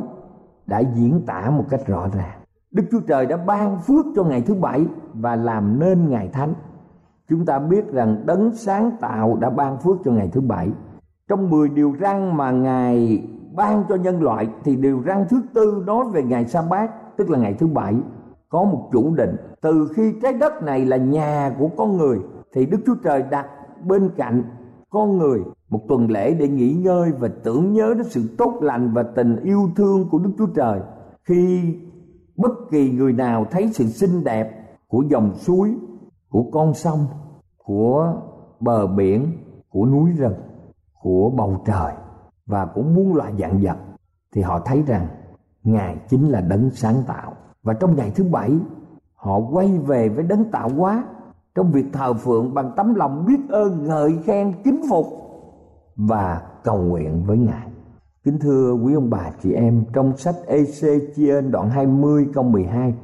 đã 0.66 0.78
diễn 0.78 1.26
tả 1.26 1.50
một 1.50 1.64
cách 1.70 1.86
rõ 1.86 2.08
ràng. 2.14 2.40
Đức 2.70 2.84
Chúa 2.90 3.00
Trời 3.00 3.26
đã 3.26 3.36
ban 3.36 3.78
phước 3.78 4.06
cho 4.16 4.24
ngày 4.24 4.42
thứ 4.46 4.54
bảy 4.54 4.86
và 5.14 5.36
làm 5.36 5.78
nên 5.78 6.10
ngày 6.10 6.28
thánh 6.32 6.54
chúng 7.28 7.46
ta 7.46 7.58
biết 7.58 7.92
rằng 7.92 8.22
đấng 8.26 8.54
sáng 8.54 8.90
tạo 9.00 9.36
đã 9.40 9.50
ban 9.50 9.78
phước 9.78 9.96
cho 10.04 10.10
ngày 10.10 10.28
thứ 10.32 10.40
bảy. 10.40 10.68
Trong 11.28 11.50
10 11.50 11.68
điều 11.68 11.94
răn 12.00 12.36
mà 12.36 12.50
ngài 12.50 13.22
ban 13.54 13.84
cho 13.88 13.94
nhân 13.94 14.22
loại, 14.22 14.48
thì 14.64 14.76
điều 14.76 15.02
răn 15.06 15.26
thứ 15.28 15.42
tư 15.54 15.82
nói 15.86 16.04
về 16.12 16.22
ngày 16.22 16.46
sa 16.46 16.62
bát, 16.70 17.16
tức 17.16 17.30
là 17.30 17.38
ngày 17.38 17.54
thứ 17.54 17.66
bảy. 17.66 17.94
Có 18.48 18.64
một 18.64 18.88
chủ 18.92 19.14
định, 19.14 19.36
từ 19.60 19.88
khi 19.96 20.14
trái 20.22 20.32
đất 20.32 20.62
này 20.62 20.84
là 20.84 20.96
nhà 20.96 21.54
của 21.58 21.68
con 21.76 21.96
người, 21.96 22.18
thì 22.52 22.66
đức 22.66 22.78
chúa 22.86 22.94
trời 23.04 23.24
đặt 23.30 23.46
bên 23.84 24.10
cạnh 24.16 24.42
con 24.90 25.18
người 25.18 25.40
một 25.68 25.80
tuần 25.88 26.10
lễ 26.10 26.34
để 26.34 26.48
nghỉ 26.48 26.72
ngơi 26.72 27.12
và 27.18 27.28
tưởng 27.44 27.72
nhớ 27.72 27.94
đến 27.94 28.04
sự 28.04 28.22
tốt 28.38 28.58
lành 28.60 28.92
và 28.94 29.02
tình 29.02 29.36
yêu 29.42 29.70
thương 29.76 30.08
của 30.10 30.18
đức 30.18 30.30
chúa 30.38 30.46
trời. 30.46 30.80
Khi 31.24 31.74
bất 32.36 32.52
kỳ 32.70 32.90
người 32.90 33.12
nào 33.12 33.46
thấy 33.50 33.68
sự 33.72 33.84
xinh 33.84 34.24
đẹp 34.24 34.50
của 34.88 35.02
dòng 35.08 35.34
suối 35.34 35.74
của 36.34 36.44
con 36.52 36.74
sông, 36.74 37.06
của 37.64 38.14
bờ 38.60 38.86
biển, 38.86 39.32
của 39.68 39.86
núi 39.86 40.10
rừng, 40.10 40.34
của 41.02 41.30
bầu 41.36 41.62
trời 41.66 41.92
và 42.46 42.66
của 42.66 42.82
muôn 42.82 43.14
loại 43.14 43.32
dạng 43.38 43.60
vật 43.62 43.76
thì 44.34 44.42
họ 44.42 44.60
thấy 44.64 44.82
rằng 44.82 45.06
ngài 45.64 45.96
chính 46.08 46.28
là 46.28 46.40
đấng 46.40 46.70
sáng 46.70 47.02
tạo. 47.06 47.32
Và 47.62 47.74
trong 47.74 47.96
ngày 47.96 48.12
thứ 48.14 48.24
bảy, 48.24 48.50
họ 49.14 49.40
quay 49.52 49.78
về 49.78 50.08
với 50.08 50.24
đấng 50.24 50.50
tạo 50.50 50.68
hóa 50.68 51.04
trong 51.54 51.72
việc 51.72 51.84
thờ 51.92 52.14
phượng 52.14 52.54
bằng 52.54 52.72
tấm 52.76 52.94
lòng 52.94 53.24
biết 53.26 53.40
ơn 53.48 53.84
ngợi 53.84 54.18
khen 54.24 54.52
kính 54.64 54.82
phục 54.90 55.06
và 55.96 56.42
cầu 56.64 56.78
nguyện 56.78 57.24
với 57.26 57.38
ngài. 57.38 57.68
Kính 58.24 58.38
thưa 58.38 58.72
quý 58.72 58.94
ông 58.94 59.10
bà 59.10 59.30
chị 59.42 59.52
em, 59.52 59.84
trong 59.92 60.16
sách 60.16 60.36
ec 60.46 60.68
chia 61.16 61.40
đoạn 61.40 61.70
20 61.70 62.26
câu 62.34 62.44
12 62.44 62.94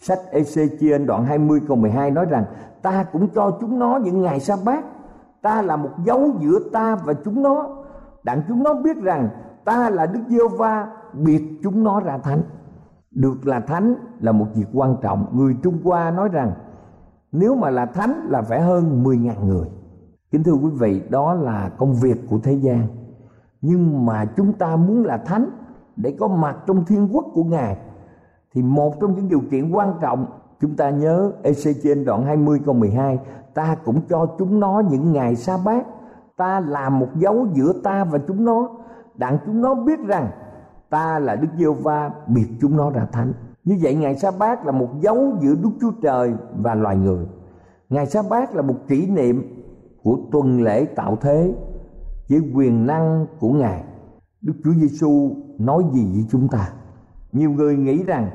sách 0.00 0.18
Ezechiel 0.32 1.06
đoạn 1.06 1.24
20 1.24 1.60
câu 1.68 1.76
12 1.76 2.10
nói 2.10 2.26
rằng, 2.30 2.44
ta 2.82 3.04
cũng 3.12 3.28
cho 3.28 3.58
chúng 3.60 3.78
nó 3.78 3.98
những 4.04 4.22
ngày 4.22 4.40
sa 4.40 4.56
bát. 4.64 4.84
Ta 5.42 5.62
là 5.62 5.76
một 5.76 5.90
dấu 6.04 6.30
giữa 6.40 6.58
ta 6.72 6.96
và 7.04 7.14
chúng 7.24 7.42
nó. 7.42 7.84
Đặng 8.22 8.42
chúng 8.48 8.62
nó 8.62 8.74
biết 8.74 8.96
rằng, 9.02 9.28
ta 9.64 9.90
là 9.90 10.06
đức 10.06 10.20
giê 10.28 10.38
va 10.58 10.86
biệt 11.12 11.42
chúng 11.62 11.84
nó 11.84 12.00
ra 12.00 12.18
thánh. 12.18 12.42
Được 13.10 13.46
là 13.46 13.60
thánh 13.60 13.94
là 14.20 14.32
một 14.32 14.46
việc 14.54 14.66
quan 14.72 14.96
trọng. 15.02 15.26
Người 15.32 15.56
trung 15.62 15.78
hoa 15.84 16.10
nói 16.10 16.28
rằng, 16.28 16.52
nếu 17.32 17.54
mà 17.54 17.70
là 17.70 17.86
thánh 17.86 18.26
là 18.28 18.42
phải 18.42 18.60
hơn 18.60 19.04
10.000 19.04 19.46
người. 19.46 19.68
Kính 20.30 20.42
thưa 20.42 20.52
quý 20.52 20.70
vị, 20.78 21.02
đó 21.10 21.34
là 21.34 21.70
công 21.78 21.94
việc 21.94 22.16
của 22.30 22.38
thế 22.42 22.52
gian. 22.52 22.86
Nhưng 23.60 24.06
mà 24.06 24.24
chúng 24.36 24.52
ta 24.52 24.76
muốn 24.76 25.04
là 25.04 25.16
thánh 25.16 25.50
để 25.96 26.16
có 26.20 26.28
mặt 26.28 26.56
trong 26.66 26.84
thiên 26.84 27.08
quốc 27.12 27.24
của 27.34 27.44
ngài 27.44 27.76
thì 28.54 28.62
một 28.62 29.00
trong 29.00 29.14
những 29.16 29.28
điều 29.28 29.40
kiện 29.50 29.70
quan 29.70 29.94
trọng, 30.00 30.26
chúng 30.60 30.76
ta 30.76 30.90
nhớ 30.90 31.32
EC 31.42 31.76
trên 31.82 32.04
đoạn 32.04 32.24
20 32.24 32.60
câu 32.64 32.74
12 32.74 33.18
ta 33.54 33.76
cũng 33.84 34.00
cho 34.08 34.26
chúng 34.38 34.60
nó 34.60 34.82
những 34.90 35.12
ngày 35.12 35.36
sa 35.36 35.58
bát. 35.64 35.86
Ta 36.36 36.60
làm 36.60 36.98
một 36.98 37.08
dấu 37.14 37.46
giữa 37.54 37.72
ta 37.84 38.04
và 38.04 38.18
chúng 38.28 38.44
nó. 38.44 38.68
Đặng 39.14 39.38
chúng 39.46 39.62
nó 39.62 39.74
biết 39.74 40.00
rằng 40.06 40.30
ta 40.90 41.18
là 41.18 41.36
Đức 41.36 41.48
Giêsu 41.58 41.74
va 41.74 42.10
biệt 42.26 42.46
chúng 42.60 42.76
nó 42.76 42.90
ra 42.90 43.06
thánh. 43.12 43.32
Như 43.64 43.78
vậy, 43.82 43.94
ngày 43.94 44.16
sa 44.16 44.30
bát 44.38 44.66
là 44.66 44.72
một 44.72 44.88
dấu 45.00 45.32
giữa 45.40 45.54
Đức 45.54 45.70
Chúa 45.80 45.90
Trời 46.02 46.34
và 46.58 46.74
loài 46.74 46.96
người. 46.96 47.26
Ngày 47.88 48.06
sa 48.06 48.22
bát 48.30 48.54
là 48.54 48.62
một 48.62 48.74
kỷ 48.88 49.06
niệm 49.06 49.64
của 50.02 50.18
tuần 50.32 50.62
lễ 50.62 50.84
tạo 50.84 51.16
thế 51.20 51.54
với 52.28 52.40
quyền 52.54 52.86
năng 52.86 53.26
của 53.40 53.50
ngài. 53.50 53.84
Đức 54.40 54.52
Chúa 54.64 54.72
Giêsu 54.72 55.30
nói 55.58 55.84
gì 55.92 56.12
với 56.14 56.24
chúng 56.30 56.48
ta? 56.48 56.72
Nhiều 57.32 57.50
người 57.50 57.76
nghĩ 57.76 58.02
rằng 58.02 58.30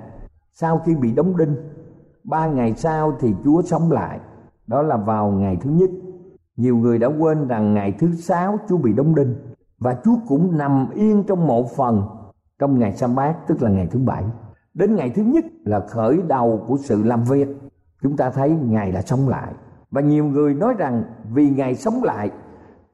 sau 0.61 0.77
khi 0.85 0.95
bị 0.95 1.11
đóng 1.11 1.37
đinh, 1.37 1.55
ba 2.23 2.47
ngày 2.47 2.73
sau 2.73 3.13
thì 3.19 3.33
Chúa 3.43 3.61
sống 3.61 3.91
lại. 3.91 4.19
Đó 4.67 4.81
là 4.81 4.97
vào 4.97 5.31
ngày 5.31 5.57
thứ 5.61 5.69
nhất. 5.69 5.89
Nhiều 6.57 6.77
người 6.77 6.99
đã 6.99 7.07
quên 7.07 7.47
rằng 7.47 7.73
ngày 7.73 7.95
thứ 7.99 8.11
sáu 8.15 8.57
Chúa 8.69 8.77
bị 8.77 8.93
đóng 8.93 9.15
đinh 9.15 9.35
và 9.79 9.97
Chúa 10.03 10.15
cũng 10.27 10.57
nằm 10.57 10.87
yên 10.93 11.23
trong 11.27 11.47
một 11.47 11.71
phần 11.77 12.03
trong 12.59 12.79
ngày 12.79 12.93
sa 12.93 13.07
bát, 13.07 13.35
tức 13.47 13.61
là 13.61 13.69
ngày 13.69 13.87
thứ 13.91 13.99
bảy. 13.99 14.23
Đến 14.73 14.95
ngày 14.95 15.09
thứ 15.15 15.23
nhất 15.23 15.45
là 15.63 15.79
khởi 15.79 16.19
đầu 16.27 16.65
của 16.67 16.77
sự 16.77 17.03
làm 17.03 17.23
việc. 17.23 17.47
Chúng 18.01 18.17
ta 18.17 18.29
thấy 18.29 18.49
ngài 18.49 18.91
đã 18.91 19.01
sống 19.01 19.29
lại. 19.29 19.53
Và 19.91 20.01
nhiều 20.01 20.25
người 20.25 20.53
nói 20.53 20.73
rằng 20.77 21.03
vì 21.33 21.49
ngài 21.49 21.75
sống 21.75 22.03
lại, 22.03 22.31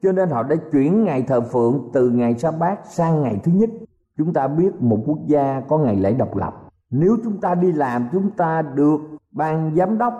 cho 0.02 0.12
nên 0.12 0.30
họ 0.30 0.42
đã 0.42 0.56
chuyển 0.72 1.04
ngày 1.04 1.22
thờ 1.22 1.40
phượng 1.40 1.90
từ 1.92 2.10
ngày 2.10 2.34
sa 2.38 2.50
bát 2.50 2.78
sang 2.86 3.22
ngày 3.22 3.40
thứ 3.44 3.52
nhất. 3.52 3.70
Chúng 4.18 4.32
ta 4.32 4.48
biết 4.48 4.82
một 4.82 4.98
quốc 5.06 5.18
gia 5.26 5.60
có 5.68 5.78
ngày 5.78 5.96
lễ 5.96 6.12
độc 6.12 6.36
lập 6.36 6.65
nếu 6.90 7.16
chúng 7.24 7.40
ta 7.40 7.54
đi 7.54 7.72
làm, 7.72 8.08
chúng 8.12 8.30
ta 8.30 8.62
được 8.62 9.00
ban 9.30 9.74
giám 9.76 9.98
đốc, 9.98 10.14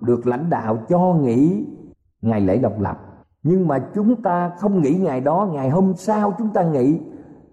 được 0.00 0.26
lãnh 0.26 0.50
đạo 0.50 0.78
cho 0.88 1.14
nghỉ 1.14 1.66
ngày 2.22 2.40
lễ 2.40 2.58
độc 2.58 2.80
lập. 2.80 2.98
Nhưng 3.42 3.68
mà 3.68 3.78
chúng 3.94 4.22
ta 4.22 4.50
không 4.58 4.82
nghỉ 4.82 4.94
ngày 4.94 5.20
đó, 5.20 5.48
ngày 5.52 5.70
hôm 5.70 5.92
sau 5.96 6.34
chúng 6.38 6.48
ta 6.48 6.62
nghỉ, 6.62 7.00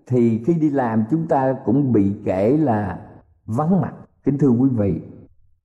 thì 0.07 0.43
khi 0.47 0.53
đi 0.53 0.69
làm 0.69 1.03
chúng 1.11 1.27
ta 1.27 1.55
cũng 1.65 1.91
bị 1.91 2.15
kể 2.25 2.57
là 2.57 2.99
vắng 3.45 3.81
mặt. 3.81 3.93
Kính 4.23 4.37
thưa 4.37 4.49
quý 4.49 4.69
vị, 4.69 5.01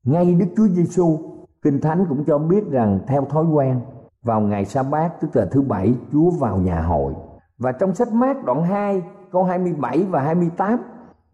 ngay 0.05 0.35
đức 0.35 0.47
chúa 0.57 0.69
giêsu 0.69 1.19
kinh 1.63 1.81
thánh 1.81 2.07
cũng 2.09 2.25
cho 2.25 2.39
biết 2.39 2.71
rằng 2.71 3.01
theo 3.07 3.25
thói 3.25 3.45
quen, 3.45 3.81
vào 4.23 4.41
ngày 4.41 4.65
sa 4.65 4.83
bát, 4.83 5.21
tức 5.21 5.37
là 5.37 5.47
thứ 5.51 5.63
bảy, 5.63 5.95
chúa 6.13 6.31
vào 6.31 6.57
nhà 6.57 6.81
hội. 6.81 7.15
Và 7.59 7.73
trong 7.73 7.95
sách 7.95 8.13
mát 8.13 8.45
đoạn 8.45 8.63
2 8.63 9.03
câu 9.33 9.45
27 9.45 10.07
và 10.11 10.23
28 10.23 10.79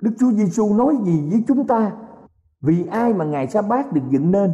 Đức 0.01 0.11
Chúa 0.19 0.31
Giêsu 0.31 0.75
nói 0.75 0.97
gì 1.05 1.29
với 1.31 1.45
chúng 1.49 1.67
ta? 1.67 1.93
Vì 2.61 2.87
ai 2.87 3.15
mà 3.15 3.25
ngày 3.25 3.47
sa 3.47 3.63
bát 3.63 3.93
được 3.93 4.03
dựng 4.11 4.31
nên? 4.31 4.53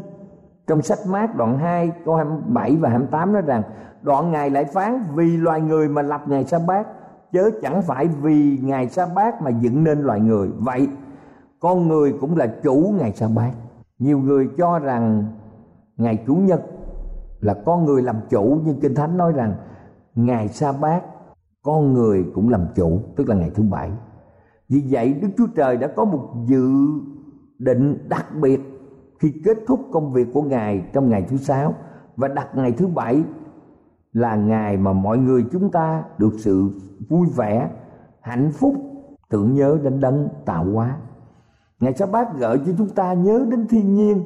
Trong 0.66 0.82
sách 0.82 0.98
mát 1.08 1.36
đoạn 1.36 1.58
2 1.58 1.92
câu 2.04 2.14
27 2.14 2.76
và 2.76 2.88
28 2.88 3.32
nói 3.32 3.42
rằng, 3.42 3.62
đoạn 4.02 4.30
ngài 4.30 4.50
lại 4.50 4.64
phán, 4.64 5.04
vì 5.14 5.36
loài 5.36 5.60
người 5.60 5.88
mà 5.88 6.02
lập 6.02 6.22
ngày 6.28 6.44
sa 6.44 6.58
bát, 6.66 6.86
chớ 7.32 7.50
chẳng 7.62 7.82
phải 7.82 8.08
vì 8.08 8.58
ngày 8.62 8.88
sa 8.88 9.06
bát 9.14 9.42
mà 9.42 9.50
dựng 9.50 9.84
nên 9.84 10.00
loài 10.00 10.20
người. 10.20 10.50
Vậy, 10.58 10.88
con 11.60 11.88
người 11.88 12.14
cũng 12.20 12.36
là 12.36 12.46
chủ 12.62 12.94
ngày 12.98 13.12
sa 13.12 13.28
bát. 13.34 13.50
Nhiều 13.98 14.18
người 14.18 14.48
cho 14.58 14.78
rằng 14.78 15.24
ngày 15.96 16.24
chủ 16.26 16.34
nhật 16.34 16.60
là 17.40 17.54
con 17.66 17.84
người 17.84 18.02
làm 18.02 18.16
chủ, 18.30 18.60
nhưng 18.64 18.80
kinh 18.80 18.94
thánh 18.94 19.16
nói 19.16 19.32
rằng 19.32 19.54
ngày 20.14 20.48
sa 20.48 20.72
bát, 20.72 21.02
con 21.62 21.92
người 21.92 22.24
cũng 22.34 22.48
làm 22.48 22.66
chủ, 22.74 23.00
tức 23.16 23.28
là 23.28 23.34
ngày 23.34 23.50
thứ 23.54 23.62
bảy 23.62 23.90
vì 24.70 24.84
vậy 24.90 25.14
đức 25.22 25.28
chúa 25.38 25.46
trời 25.56 25.76
đã 25.76 25.86
có 25.96 26.04
một 26.04 26.28
dự 26.46 26.70
định 27.58 28.08
đặc 28.08 28.26
biệt 28.42 28.60
khi 29.18 29.32
kết 29.44 29.58
thúc 29.66 29.80
công 29.92 30.12
việc 30.12 30.28
của 30.32 30.42
ngài 30.42 30.84
trong 30.92 31.08
ngày 31.08 31.26
thứ 31.28 31.36
sáu. 31.36 31.74
Và 32.16 32.28
đặt 32.28 32.48
ngày 32.54 32.72
thứ 32.72 32.86
bảy 32.86 33.22
là 34.12 34.36
ngày 34.36 34.76
mà 34.76 34.92
mọi 34.92 35.18
người 35.18 35.44
chúng 35.52 35.70
ta 35.70 36.04
được 36.18 36.32
sự 36.38 36.70
vui 37.08 37.26
vẻ, 37.36 37.70
hạnh 38.20 38.50
phúc, 38.52 38.74
tưởng 39.30 39.54
nhớ 39.54 39.78
đến 39.82 40.00
đấng 40.00 40.28
tạo 40.44 40.64
hóa. 40.64 40.96
Ngày 41.80 41.94
sa 41.94 42.06
bát 42.06 42.36
gợi 42.38 42.58
cho 42.66 42.72
chúng 42.78 42.88
ta 42.88 43.12
nhớ 43.12 43.46
đến 43.50 43.66
thiên 43.66 43.94
nhiên, 43.94 44.22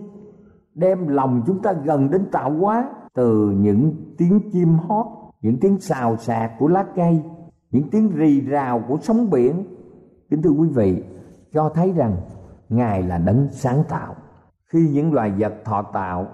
đem 0.74 1.08
lòng 1.08 1.42
chúng 1.46 1.62
ta 1.62 1.72
gần 1.72 2.10
đến 2.10 2.24
tạo 2.32 2.50
hóa 2.50 2.88
từ 3.14 3.50
những 3.50 3.94
tiếng 4.18 4.40
chim 4.52 4.78
hót, 4.88 5.06
những 5.42 5.58
tiếng 5.60 5.80
xào 5.80 6.16
xạc 6.16 6.52
của 6.58 6.68
lá 6.68 6.84
cây, 6.96 7.22
những 7.70 7.90
tiếng 7.90 8.10
rì 8.16 8.40
rào 8.40 8.84
của 8.88 8.98
sóng 9.02 9.30
biển 9.30 9.64
kính 10.34 10.42
thưa 10.42 10.50
quý 10.50 10.68
vị, 10.68 11.02
cho 11.52 11.68
thấy 11.68 11.92
rằng 11.92 12.16
ngài 12.68 13.02
là 13.02 13.18
đấng 13.18 13.48
sáng 13.50 13.84
tạo. 13.88 14.14
Khi 14.72 14.88
những 14.92 15.12
loài 15.12 15.32
vật 15.38 15.54
thọ 15.64 15.82
tạo, 15.82 16.26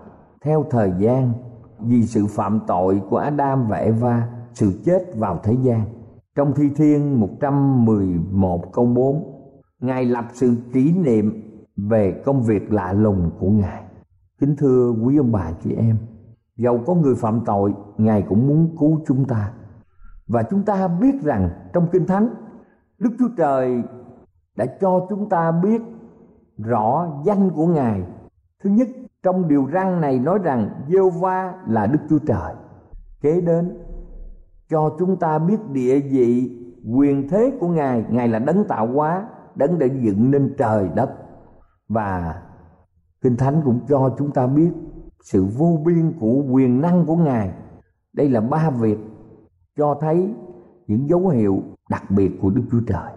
theo 0.45 0.65
thời 0.71 0.93
gian, 0.99 1.33
vì 1.81 2.07
sự 2.07 2.27
phạm 2.27 2.61
tội 2.67 3.03
của 3.11 3.17
Adam 3.17 3.69
và 3.69 3.77
Eva, 3.77 4.29
sự 4.55 4.73
chết 4.85 5.17
vào 5.17 5.41
thế 5.43 5.57
gian. 5.63 5.85
Trong 6.37 6.53
thi 6.57 6.71
thiên 6.77 7.21
111 7.21 8.73
câu 8.73 8.87
4 8.87 9.25
Ngài 9.81 10.05
lập 10.05 10.25
sự 10.33 10.55
kỷ 10.73 10.93
niệm 10.93 11.43
về 11.77 12.23
công 12.25 12.43
việc 12.43 12.73
lạ 12.73 12.93
lùng 12.93 13.31
của 13.41 13.51
Ngài. 13.51 13.83
Kính 14.41 14.57
thưa 14.57 14.95
quý 15.05 15.17
ông 15.17 15.33
bà 15.33 15.53
chị 15.65 15.75
em 15.75 15.97
dầu 16.57 16.81
có 16.87 16.95
người 16.95 17.15
phạm 17.15 17.41
tội, 17.47 17.75
ngài 17.99 18.23
cũng 18.29 18.49
muốn 18.49 18.77
cứu 18.81 19.01
chúng 19.07 19.25
ta. 19.25 19.53
Và 20.27 20.43
chúng 20.51 20.63
ta 20.63 20.89
biết 20.89 21.23
rằng 21.23 21.51
trong 21.73 21.87
kinh 21.93 22.07
thánh 22.07 22.29
đức 23.01 23.11
chúa 23.19 23.29
trời 23.37 23.83
đã 24.57 24.67
cho 24.81 25.07
chúng 25.09 25.29
ta 25.29 25.53
biết 25.53 25.83
rõ 26.59 27.09
danh 27.25 27.51
của 27.51 27.67
ngài. 27.67 28.03
Thứ 28.63 28.71
nhất, 28.71 28.89
trong 29.23 29.49
điều 29.49 29.69
răn 29.73 30.01
này 30.01 30.19
nói 30.19 30.39
rằng 30.43 30.71
giê 30.89 30.99
va 31.21 31.55
là 31.69 31.87
đức 31.87 31.99
chúa 32.11 32.19
trời. 32.19 32.55
Kế 33.21 33.41
đến, 33.41 33.79
cho 34.71 34.97
chúng 34.99 35.17
ta 35.17 35.39
biết 35.39 35.69
địa 35.73 36.01
vị, 36.01 36.57
quyền 36.95 37.29
thế 37.29 37.53
của 37.61 37.69
ngài. 37.69 38.05
Ngài 38.11 38.29
là 38.29 38.39
đấng 38.39 38.65
tạo 38.65 38.87
hóa, 38.87 39.29
đấng 39.55 39.79
đã 39.79 39.87
dựng 39.87 40.31
nên 40.31 40.55
trời 40.59 40.89
đất. 40.95 41.11
Và 41.89 42.43
kinh 43.21 43.37
thánh 43.37 43.63
cũng 43.65 43.81
cho 43.89 44.15
chúng 44.19 44.31
ta 44.33 44.47
biết 44.47 44.71
sự 45.23 45.47
vô 45.59 45.79
biên 45.85 46.13
của 46.21 46.43
quyền 46.51 46.81
năng 46.81 47.07
của 47.07 47.17
ngài. 47.17 47.53
Đây 48.13 48.29
là 48.29 48.41
ba 48.41 48.71
việc 48.71 48.99
cho 49.77 49.99
thấy 50.01 50.35
những 50.91 51.09
dấu 51.09 51.29
hiệu 51.29 51.63
đặc 51.91 52.11
biệt 52.11 52.31
của 52.43 52.51
Đức 52.51 52.63
Chúa 52.71 52.81
Trời. 52.87 53.13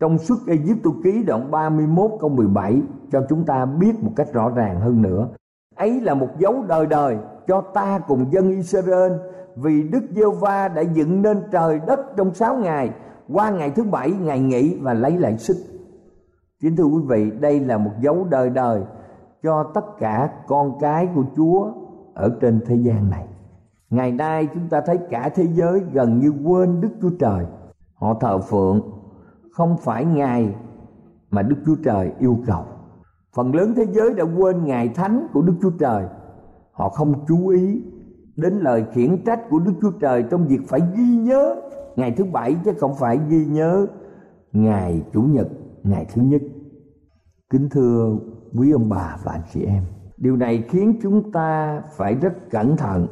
Trong 0.00 0.18
suốt 0.18 0.36
Ai 0.46 0.58
Cập 0.84 0.92
ký 1.04 1.22
đoạn 1.22 1.50
31 1.50 2.10
câu 2.20 2.30
17 2.30 2.82
cho 3.12 3.26
chúng 3.28 3.44
ta 3.44 3.64
biết 3.64 4.02
một 4.02 4.12
cách 4.16 4.32
rõ 4.32 4.48
ràng 4.48 4.80
hơn 4.80 5.02
nữa. 5.02 5.28
Ấy 5.76 6.00
là 6.00 6.14
một 6.14 6.28
dấu 6.38 6.64
đời 6.68 6.86
đời 6.86 7.16
cho 7.46 7.60
ta 7.60 7.98
cùng 8.08 8.32
dân 8.32 8.50
Israel 8.50 9.12
vì 9.56 9.82
Đức 9.82 10.00
giê 10.10 10.22
va 10.40 10.68
đã 10.68 10.82
dựng 10.82 11.22
nên 11.22 11.42
trời 11.50 11.80
đất 11.86 12.00
trong 12.16 12.34
sáu 12.34 12.56
ngày 12.56 12.90
qua 13.32 13.50
ngày 13.50 13.70
thứ 13.70 13.82
bảy 13.82 14.10
ngày 14.10 14.40
nghỉ 14.40 14.78
và 14.80 14.94
lấy 14.94 15.18
lại 15.18 15.38
sức. 15.38 15.56
Kính 16.62 16.76
thưa 16.76 16.84
quý 16.84 17.02
vị, 17.08 17.30
đây 17.40 17.60
là 17.60 17.78
một 17.78 17.92
dấu 18.00 18.26
đời 18.30 18.50
đời 18.50 18.82
cho 19.42 19.70
tất 19.74 19.84
cả 19.98 20.30
con 20.46 20.78
cái 20.80 21.08
của 21.14 21.24
Chúa 21.36 21.72
ở 22.14 22.38
trên 22.40 22.60
thế 22.66 22.76
gian 22.76 23.10
này. 23.10 23.26
Ngày 23.90 24.12
nay 24.12 24.48
chúng 24.54 24.68
ta 24.68 24.80
thấy 24.80 24.98
cả 25.10 25.30
thế 25.34 25.46
giới 25.52 25.80
gần 25.92 26.18
như 26.18 26.32
quên 26.44 26.80
Đức 26.80 26.88
Chúa 27.02 27.10
Trời. 27.18 27.46
Họ 27.94 28.14
thờ 28.20 28.38
phượng 28.38 28.80
không 29.52 29.76
phải 29.76 30.04
Ngài 30.04 30.54
mà 31.30 31.42
Đức 31.42 31.56
Chúa 31.66 31.76
Trời 31.84 32.12
yêu 32.18 32.38
cầu. 32.46 32.64
Phần 33.34 33.54
lớn 33.54 33.72
thế 33.76 33.86
giới 33.92 34.14
đã 34.14 34.24
quên 34.38 34.64
Ngài 34.64 34.88
Thánh 34.88 35.26
của 35.32 35.42
Đức 35.42 35.54
Chúa 35.62 35.70
Trời. 35.70 36.04
Họ 36.72 36.88
không 36.88 37.26
chú 37.28 37.48
ý 37.48 37.82
đến 38.36 38.54
lời 38.54 38.84
khiển 38.92 39.24
trách 39.24 39.40
của 39.50 39.58
Đức 39.58 39.72
Chúa 39.80 39.92
Trời 40.00 40.24
trong 40.30 40.46
việc 40.46 40.60
phải 40.68 40.80
ghi 40.96 41.16
nhớ 41.16 41.56
ngày 41.96 42.14
thứ 42.16 42.24
bảy 42.24 42.56
chứ 42.64 42.72
không 42.78 42.94
phải 42.94 43.18
ghi 43.28 43.46
nhớ 43.46 43.86
ngày 44.52 45.02
chủ 45.12 45.22
nhật, 45.22 45.48
ngày 45.82 46.06
thứ 46.14 46.22
nhất. 46.22 46.42
Kính 47.50 47.68
thưa 47.70 48.16
quý 48.58 48.70
ông 48.70 48.88
bà 48.88 49.16
và 49.24 49.32
anh 49.32 49.42
chị 49.52 49.64
em 49.64 49.84
điều 50.18 50.36
này 50.36 50.64
khiến 50.68 50.98
chúng 51.02 51.32
ta 51.32 51.82
phải 51.96 52.14
rất 52.14 52.50
cẩn 52.50 52.76
thận 52.76 53.06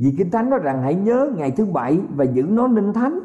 vì 0.00 0.14
kinh 0.18 0.30
thánh 0.30 0.50
nói 0.50 0.58
rằng 0.62 0.82
hãy 0.82 0.94
nhớ 0.94 1.30
ngày 1.36 1.50
thứ 1.50 1.64
bảy 1.64 2.00
và 2.16 2.24
giữ 2.24 2.42
nó 2.42 2.66
nên 2.66 2.92
thánh. 2.92 3.20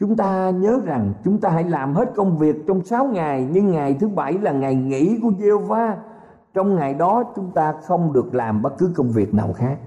Chúng 0.00 0.16
ta 0.16 0.50
nhớ 0.50 0.80
rằng 0.84 1.12
chúng 1.24 1.40
ta 1.40 1.50
hãy 1.50 1.64
làm 1.64 1.94
hết 1.94 2.12
công 2.16 2.38
việc 2.38 2.56
trong 2.66 2.84
sáu 2.84 3.06
ngày 3.06 3.48
nhưng 3.52 3.70
ngày 3.70 3.96
thứ 4.00 4.08
bảy 4.08 4.32
là 4.32 4.52
ngày 4.52 4.74
nghỉ 4.74 5.18
của 5.22 5.30
giê 5.38 5.50
va 5.68 5.96
trong 6.54 6.74
ngày 6.74 6.94
đó 6.94 7.24
chúng 7.36 7.50
ta 7.54 7.74
không 7.82 8.12
được 8.12 8.34
làm 8.34 8.62
bất 8.62 8.78
cứ 8.78 8.92
công 8.96 9.10
việc 9.10 9.34
nào 9.34 9.52
khác. 9.52 9.78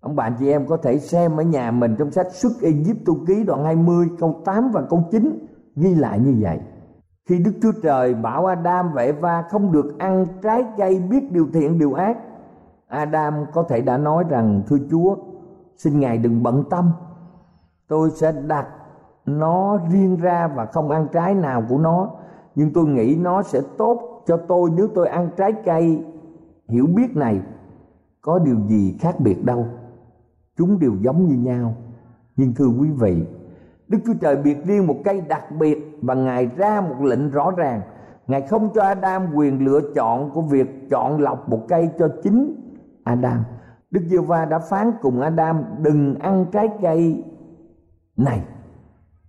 Ông 0.00 0.16
bạn 0.16 0.32
chị 0.38 0.50
em 0.50 0.66
có 0.66 0.76
thể 0.76 0.98
xem 0.98 1.36
ở 1.36 1.42
nhà 1.42 1.70
mình 1.70 1.96
trong 1.98 2.10
sách 2.10 2.26
xuất 2.32 2.52
Ai 2.62 2.84
tu 3.06 3.14
ký 3.26 3.44
đoạn 3.44 3.64
20 3.64 4.08
câu 4.18 4.42
8 4.44 4.70
và 4.72 4.82
câu 4.90 5.04
9 5.10 5.46
ghi 5.76 5.94
lại 5.94 6.18
như 6.18 6.36
vậy. 6.40 6.58
Khi 7.28 7.38
Đức 7.38 7.52
Chúa 7.62 7.72
Trời 7.82 8.14
bảo 8.14 8.46
Adam 8.46 8.92
và 8.94 9.02
Eva 9.02 9.42
không 9.50 9.72
được 9.72 9.98
ăn 9.98 10.26
trái 10.42 10.64
cây 10.78 11.00
biết 11.10 11.32
điều 11.32 11.48
thiện 11.52 11.78
điều 11.78 11.92
ác, 11.92 12.16
Adam 12.88 13.34
có 13.52 13.62
thể 13.62 13.80
đã 13.80 13.98
nói 13.98 14.24
rằng 14.28 14.62
thưa 14.66 14.78
Chúa, 14.90 15.16
xin 15.76 16.00
ngài 16.00 16.18
đừng 16.18 16.42
bận 16.42 16.64
tâm. 16.70 16.90
Tôi 17.88 18.10
sẽ 18.10 18.32
đặt 18.32 18.66
nó 19.26 19.78
riêng 19.90 20.16
ra 20.16 20.48
và 20.48 20.66
không 20.66 20.90
ăn 20.90 21.06
trái 21.12 21.34
nào 21.34 21.62
của 21.68 21.78
nó. 21.78 22.10
Nhưng 22.54 22.72
tôi 22.72 22.86
nghĩ 22.86 23.16
nó 23.20 23.42
sẽ 23.42 23.60
tốt 23.78 24.22
cho 24.26 24.36
tôi 24.36 24.70
nếu 24.76 24.88
tôi 24.94 25.08
ăn 25.08 25.30
trái 25.36 25.52
cây. 25.64 26.04
Hiểu 26.68 26.86
biết 26.96 27.16
này 27.16 27.40
có 28.20 28.38
điều 28.38 28.56
gì 28.66 28.96
khác 29.00 29.20
biệt 29.20 29.44
đâu. 29.44 29.66
Chúng 30.56 30.78
đều 30.78 30.92
giống 31.00 31.26
như 31.26 31.34
nhau. 31.34 31.74
Nhưng 32.36 32.54
thưa 32.54 32.68
quý 32.80 32.88
vị 32.90 33.26
đức 33.88 33.98
chúa 34.06 34.14
trời 34.20 34.36
biệt 34.36 34.64
riêng 34.64 34.86
một 34.86 34.96
cây 35.04 35.20
đặc 35.20 35.50
biệt 35.58 35.98
và 36.02 36.14
ngài 36.14 36.46
ra 36.56 36.80
một 36.80 37.02
lệnh 37.02 37.30
rõ 37.30 37.50
ràng. 37.50 37.80
Ngài 38.26 38.42
không 38.42 38.68
cho 38.74 38.82
adam 38.82 39.34
quyền 39.34 39.64
lựa 39.64 39.80
chọn 39.94 40.30
của 40.30 40.42
việc 40.42 40.90
chọn 40.90 41.20
lọc 41.20 41.48
một 41.48 41.60
cây 41.68 41.90
cho 41.98 42.08
chính 42.22 42.67
adam. 43.08 43.44
Đức 43.90 44.00
giê 44.06 44.18
va 44.18 44.44
đã 44.44 44.58
phán 44.58 44.92
cùng 45.00 45.20
adam, 45.20 45.64
đừng 45.78 46.14
ăn 46.14 46.46
trái 46.52 46.68
cây 46.82 47.24
này. 48.16 48.44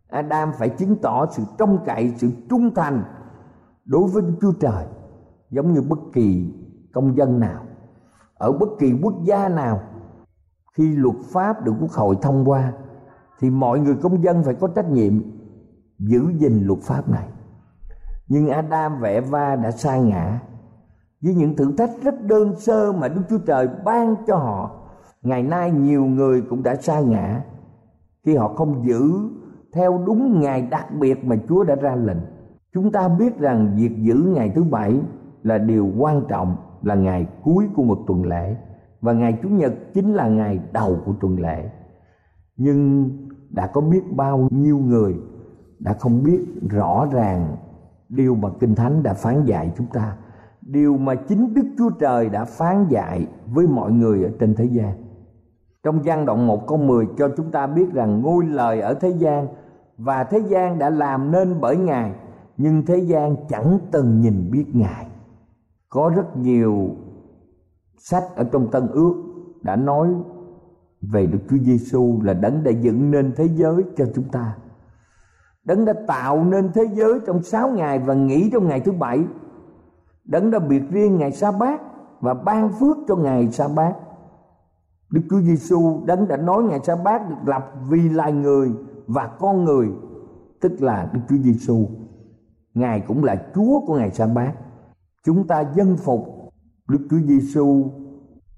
Adam 0.10 0.52
phải 0.60 0.70
chứng 0.70 0.96
tỏ 1.02 1.26
sự 1.32 1.44
trông 1.58 1.80
cậy, 1.86 2.14
sự 2.18 2.32
trung 2.50 2.74
thành 2.76 3.04
đối 3.86 4.10
với 4.10 4.22
đức 4.22 4.34
chúa 4.42 4.54
trời, 4.60 4.86
giống 5.50 5.74
như 5.74 5.82
bất 5.82 6.00
kỳ 6.14 6.54
công 6.94 7.18
dân 7.18 7.40
nào, 7.40 7.64
ở 8.34 8.52
bất 8.52 8.70
kỳ 8.80 8.94
quốc 9.04 9.14
gia 9.24 9.50
nào. 9.50 9.82
Khi 10.78 10.96
luật 10.96 11.16
pháp 11.34 11.66
được 11.66 11.74
quốc 11.82 11.92
hội 11.92 12.16
thông 12.22 12.50
qua, 12.50 12.74
thì 13.40 13.50
mọi 13.50 13.80
người 13.80 13.96
công 13.96 14.24
dân 14.24 14.44
phải 14.44 14.54
có 14.54 14.68
trách 14.68 14.90
nhiệm 14.90 15.22
giữ 16.00 16.22
gìn 16.38 16.64
luật 16.64 16.80
pháp 16.80 17.10
này. 17.10 17.28
Nhưng 18.28 18.50
Adam 18.50 19.00
và 19.00 19.10
Eva 19.10 19.56
đã 19.56 19.72
sai 19.72 20.02
ngã 20.02 20.40
với 21.22 21.36
những 21.36 21.56
thử 21.56 21.72
thách 21.78 21.92
rất 22.04 22.24
đơn 22.24 22.56
sơ 22.56 22.92
mà 22.92 23.08
Đức 23.08 23.22
Chúa 23.30 23.38
Trời 23.38 23.68
ban 23.86 24.16
cho 24.28 24.36
họ. 24.36 24.72
Ngày 25.22 25.44
nay 25.44 25.72
nhiều 25.72 26.06
người 26.06 26.42
cũng 26.42 26.64
đã 26.64 26.76
sa 26.76 27.00
ngã 27.00 27.42
khi 28.26 28.36
họ 28.36 28.54
không 28.54 28.88
giữ 28.88 29.30
theo 29.74 30.04
đúng 30.06 30.40
ngày 30.40 30.62
đặc 30.62 30.94
biệt 31.00 31.26
mà 31.26 31.36
Chúa 31.50 31.64
đã 31.64 31.76
ra 31.76 31.96
lệnh. 31.96 32.18
Chúng 32.74 32.92
ta 32.92 33.08
biết 33.08 33.40
rằng 33.40 33.76
việc 33.76 33.98
giữ 33.98 34.16
ngày 34.16 34.52
thứ 34.56 34.64
bảy 34.64 35.00
là 35.44 35.58
điều 35.58 35.90
quan 35.98 36.24
trọng, 36.28 36.56
là 36.82 36.96
ngày 36.96 37.28
cuối 37.44 37.68
của 37.76 37.84
một 37.84 38.00
tuần 38.08 38.26
lễ 38.26 38.56
và 39.02 39.14
ngày 39.14 39.40
Chủ 39.44 39.50
nhật 39.50 39.74
chính 39.94 40.14
là 40.14 40.28
ngày 40.28 40.60
đầu 40.74 40.98
của 41.06 41.14
tuần 41.22 41.40
lễ. 41.40 41.70
Nhưng 42.58 43.10
đã 43.50 43.68
có 43.68 43.82
biết 43.82 44.16
bao 44.16 44.48
nhiêu 44.52 44.78
người 44.78 45.16
đã 45.80 45.94
không 45.94 46.24
biết 46.24 46.46
rõ 46.70 47.08
ràng 47.12 47.56
điều 48.10 48.36
mà 48.36 48.50
kinh 48.60 48.76
thánh 48.76 49.04
đã 49.04 49.14
phán 49.14 49.46
dạy 49.46 49.72
chúng 49.78 49.88
ta 49.88 50.18
điều 50.72 50.98
mà 50.98 51.16
chính 51.16 51.54
đức 51.54 51.66
chúa 51.78 51.90
trời 51.90 52.30
đã 52.30 52.46
phán 52.46 52.86
dạy 52.90 53.28
với 53.46 53.68
mọi 53.68 53.92
người 53.92 54.24
ở 54.24 54.30
trên 54.40 54.56
thế 54.56 54.66
gian 54.66 54.94
trong 55.84 56.06
gian 56.06 56.26
đoạn 56.26 56.48
1 56.48 56.68
câu 56.68 56.78
10 56.78 57.08
cho 57.18 57.30
chúng 57.38 57.52
ta 57.52 57.68
biết 57.68 57.94
rằng 57.94 58.22
ngôi 58.22 58.46
lời 58.46 58.82
ở 58.82 58.94
thế 58.94 59.10
gian 59.10 59.48
và 59.98 60.24
thế 60.24 60.40
gian 60.40 60.80
đã 60.80 60.90
làm 60.90 61.32
nên 61.32 61.62
bởi 61.62 61.78
Ngài, 61.78 62.12
nhưng 62.58 62.86
thế 62.86 62.98
gian 62.98 63.36
chẳng 63.50 63.80
từng 63.92 64.22
nhìn 64.22 64.52
biết 64.52 64.66
Ngài. 64.74 65.08
Có 65.90 66.12
rất 66.16 66.38
nhiều 66.38 66.90
sách 67.98 68.24
ở 68.36 68.44
trong 68.44 68.72
Tân 68.72 68.88
Ước 68.88 69.14
đã 69.62 69.76
nói 69.76 70.08
về 71.02 71.26
Đức 71.26 71.40
Chúa 71.50 71.58
Giêsu 71.58 72.22
là 72.24 72.34
đấng 72.34 72.64
đã 72.64 72.72
dựng 72.72 73.12
nên 73.12 73.34
thế 73.36 73.50
giới 73.56 73.84
cho 73.98 74.06
chúng 74.16 74.30
ta. 74.32 74.58
Đấng 75.64 75.86
đã 75.86 75.94
tạo 76.08 76.44
nên 76.44 76.72
thế 76.74 76.84
giới 76.94 77.20
trong 77.28 77.44
sáu 77.44 77.70
ngày 77.70 78.00
và 78.00 78.14
nghỉ 78.14 78.50
trong 78.54 78.68
ngày 78.68 78.80
thứ 78.80 78.92
bảy. 78.92 79.24
Đấng 80.26 80.52
đã 80.52 80.60
biệt 80.60 80.82
riêng 80.90 81.18
ngày 81.18 81.32
sa 81.32 81.52
bát 81.52 81.82
và 82.20 82.34
ban 82.34 82.72
phước 82.72 82.98
cho 83.08 83.16
ngày 83.16 83.52
sa 83.52 83.68
bát. 83.68 83.94
Đức 85.10 85.22
Chúa 85.30 85.42
Giêsu 85.42 86.02
đấng 86.06 86.28
đã 86.28 86.38
nói 86.38 86.64
ngày 86.64 86.80
sa 86.84 86.96
bát 86.96 87.30
được 87.30 87.36
lập 87.46 87.72
vì 87.90 88.10
loài 88.10 88.32
người 88.32 88.72
và 89.08 89.28
con 89.40 89.66
người, 89.66 89.90
tức 90.62 90.82
là 90.82 91.10
Đức 91.14 91.20
Chúa 91.30 91.38
Giêsu. 91.44 91.88
Ngài 92.74 93.00
cũng 93.00 93.24
là 93.24 93.36
Chúa 93.56 93.80
của 93.88 93.96
ngày 93.96 94.12
sa 94.12 94.28
bát. 94.28 94.54
Chúng 95.26 95.48
ta 95.48 95.64
dân 95.76 95.98
phục 95.98 96.52
Đức 96.90 97.08
Chúa 97.10 97.20
Giêsu 97.20 97.92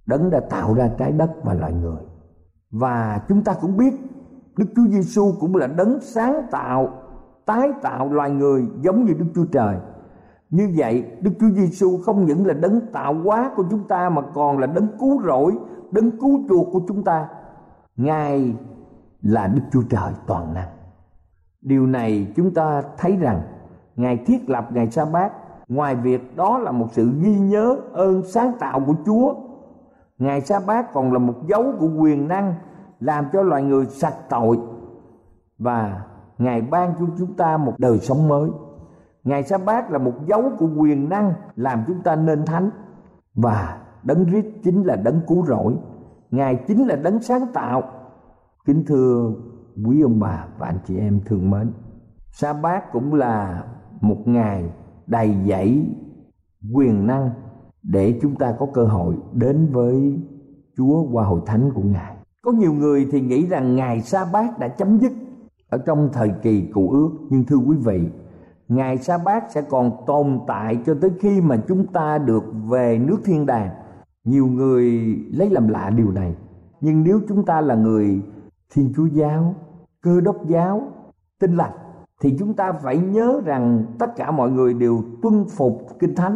đấng 0.05 0.29
đã 0.29 0.39
tạo 0.39 0.73
ra 0.73 0.89
trái 0.97 1.11
đất 1.11 1.31
và 1.43 1.53
loài 1.53 1.73
người. 1.73 2.01
Và 2.71 3.21
chúng 3.27 3.43
ta 3.43 3.53
cũng 3.61 3.77
biết 3.77 3.93
Đức 4.57 4.65
Chúa 4.75 4.87
Giêsu 4.87 5.33
cũng 5.39 5.55
là 5.55 5.67
đấng 5.67 5.99
sáng 6.01 6.47
tạo, 6.51 6.89
tái 7.45 7.71
tạo 7.81 8.13
loài 8.13 8.31
người 8.31 8.67
giống 8.81 9.05
như 9.05 9.13
Đức 9.13 9.25
Chúa 9.35 9.45
Trời. 9.45 9.75
Như 10.51 10.73
vậy, 10.77 11.11
Đức 11.21 11.31
Chúa 11.39 11.49
Giêsu 11.49 11.97
không 12.05 12.25
những 12.25 12.45
là 12.45 12.53
đấng 12.53 12.81
tạo 12.93 13.13
hóa 13.13 13.51
của 13.55 13.63
chúng 13.71 13.87
ta 13.87 14.09
mà 14.09 14.21
còn 14.33 14.57
là 14.57 14.67
đấng 14.67 14.87
cứu 14.99 15.21
rỗi, 15.21 15.57
đấng 15.91 16.11
cứu 16.11 16.39
chuộc 16.49 16.67
của 16.71 16.81
chúng 16.87 17.03
ta. 17.03 17.27
Ngài 17.95 18.55
là 19.21 19.47
Đức 19.47 19.61
Chúa 19.71 19.83
Trời 19.89 20.13
toàn 20.27 20.53
năng. 20.53 20.67
Điều 21.61 21.87
này 21.87 22.33
chúng 22.35 22.53
ta 22.53 22.83
thấy 22.97 23.15
rằng 23.15 23.41
Ngài 23.95 24.17
thiết 24.17 24.49
lập 24.49 24.67
ngày 24.73 24.91
sa 24.91 25.05
bát 25.05 25.31
ngoài 25.67 25.95
việc 25.95 26.35
đó 26.35 26.57
là 26.57 26.71
một 26.71 26.87
sự 26.91 27.11
ghi 27.21 27.39
nhớ 27.39 27.77
ơn 27.93 28.23
sáng 28.23 28.51
tạo 28.59 28.79
của 28.87 28.95
Chúa. 29.05 29.33
Ngày 30.17 30.41
sa 30.41 30.59
bát 30.67 30.93
còn 30.93 31.13
là 31.13 31.19
một 31.19 31.47
dấu 31.47 31.63
của 31.79 31.89
quyền 31.99 32.27
năng 32.27 32.53
làm 32.99 33.25
cho 33.33 33.41
loài 33.41 33.63
người 33.63 33.85
sạch 33.85 34.15
tội 34.29 34.59
và 35.57 36.03
ngài 36.37 36.61
ban 36.61 36.93
cho 36.99 37.05
chúng 37.17 37.33
ta 37.33 37.57
một 37.57 37.73
đời 37.77 37.99
sống 37.99 38.27
mới 38.27 38.49
ngày 39.23 39.43
sa 39.43 39.57
bát 39.57 39.91
là 39.91 39.97
một 39.97 40.13
dấu 40.27 40.43
của 40.59 40.69
quyền 40.77 41.09
năng 41.09 41.33
làm 41.55 41.83
chúng 41.87 42.01
ta 42.03 42.15
nên 42.15 42.45
thánh. 42.45 42.69
Và 43.35 43.81
đấng 44.03 44.25
rít 44.25 44.45
chính 44.63 44.83
là 44.83 44.95
đấng 44.95 45.21
cứu 45.27 45.45
rỗi. 45.45 45.75
Ngài 46.31 46.55
chính 46.67 46.87
là 46.87 46.95
đấng 46.95 47.21
sáng 47.21 47.45
tạo. 47.53 47.83
Kính 48.65 48.83
thưa 48.87 49.33
quý 49.85 50.01
ông 50.01 50.19
bà 50.19 50.45
và 50.57 50.67
anh 50.67 50.79
chị 50.87 50.97
em 50.97 51.19
thương 51.25 51.51
mến, 51.51 51.71
sa 52.31 52.53
bát 52.53 52.91
cũng 52.91 53.13
là 53.13 53.63
một 54.01 54.17
ngày 54.25 54.71
đầy 55.07 55.35
dẫy 55.47 55.85
quyền 56.73 57.07
năng 57.07 57.29
để 57.83 58.19
chúng 58.21 58.35
ta 58.35 58.55
có 58.59 58.67
cơ 58.73 58.85
hội 58.85 59.15
đến 59.33 59.67
với 59.71 60.19
Chúa 60.77 61.03
qua 61.11 61.25
hội 61.25 61.41
thánh 61.45 61.71
của 61.73 61.81
Ngài. 61.81 62.15
Có 62.41 62.51
nhiều 62.51 62.73
người 62.73 63.07
thì 63.11 63.21
nghĩ 63.21 63.47
rằng 63.47 63.75
ngày 63.75 64.01
sa 64.01 64.25
bát 64.33 64.59
đã 64.59 64.67
chấm 64.67 64.99
dứt 64.99 65.11
ở 65.69 65.77
trong 65.77 66.09
thời 66.13 66.29
kỳ 66.41 66.61
cụ 66.73 66.89
ước. 66.89 67.09
Nhưng 67.29 67.43
thưa 67.43 67.55
quý 67.55 67.77
vị 67.77 68.09
ngày 68.75 68.97
sa 68.97 69.17
bát 69.17 69.43
sẽ 69.49 69.61
còn 69.61 70.05
tồn 70.05 70.39
tại 70.47 70.77
cho 70.85 70.95
tới 71.01 71.11
khi 71.19 71.41
mà 71.41 71.57
chúng 71.67 71.87
ta 71.87 72.17
được 72.17 72.43
về 72.69 72.97
nước 72.97 73.17
thiên 73.25 73.45
đàng. 73.45 73.69
Nhiều 74.23 74.47
người 74.47 74.85
lấy 75.31 75.49
làm 75.49 75.67
lạ 75.67 75.89
điều 75.89 76.11
này. 76.11 76.35
Nhưng 76.81 77.03
nếu 77.03 77.21
chúng 77.27 77.45
ta 77.45 77.61
là 77.61 77.75
người 77.75 78.21
thiên 78.73 78.93
chúa 78.95 79.05
giáo, 79.05 79.55
cơ 80.01 80.21
đốc 80.21 80.47
giáo 80.47 80.81
tin 81.39 81.55
lành, 81.55 81.71
thì 82.21 82.35
chúng 82.39 82.53
ta 82.53 82.71
phải 82.71 82.97
nhớ 82.97 83.41
rằng 83.45 83.85
tất 83.99 84.15
cả 84.15 84.31
mọi 84.31 84.51
người 84.51 84.73
đều 84.73 85.03
tuân 85.21 85.45
phục 85.49 85.87
kinh 85.99 86.15
thánh. 86.15 86.35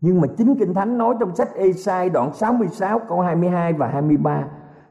Nhưng 0.00 0.20
mà 0.20 0.28
chính 0.36 0.54
kinh 0.58 0.74
thánh 0.74 0.98
nói 0.98 1.14
trong 1.20 1.36
sách 1.36 1.54
Ê-sai 1.54 2.10
đoạn 2.10 2.34
66 2.34 2.98
câu 3.08 3.20
22 3.20 3.72
và 3.72 3.86
23 3.86 4.44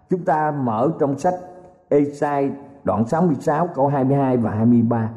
Chúng 0.09 0.25
ta 0.25 0.51
mở 0.51 0.91
trong 0.99 1.19
sách 1.19 1.35
Ê-sai 1.89 2.51
đoạn 2.83 3.05
66 3.05 3.67
câu 3.75 3.87
22 3.87 4.37
và 4.37 4.51
23. 4.51 5.09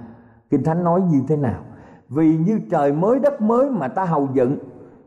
Kinh 0.54 0.64
Thánh 0.64 0.84
nói 0.84 1.00
như 1.10 1.22
thế 1.28 1.36
nào? 1.36 1.60
Vì 2.08 2.36
như 2.36 2.60
trời 2.70 2.92
mới 2.92 3.18
đất 3.18 3.40
mới 3.42 3.70
mà 3.70 3.88
ta 3.88 4.04
hầu 4.04 4.28
dựng 4.32 4.58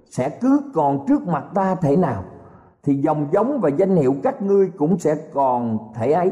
sẽ 0.10 0.30
cứ 0.30 0.62
còn 0.74 1.06
trước 1.08 1.28
mặt 1.28 1.44
ta 1.54 1.76
thể 1.76 1.96
nào 1.96 2.24
thì 2.84 2.96
dòng 2.96 3.28
giống 3.32 3.60
và 3.62 3.70
danh 3.70 3.96
hiệu 3.96 4.16
các 4.24 4.42
ngươi 4.42 4.72
cũng 4.78 5.00
sẽ 5.00 5.16
còn 5.34 5.78
thể 5.96 6.12
ấy. 6.12 6.32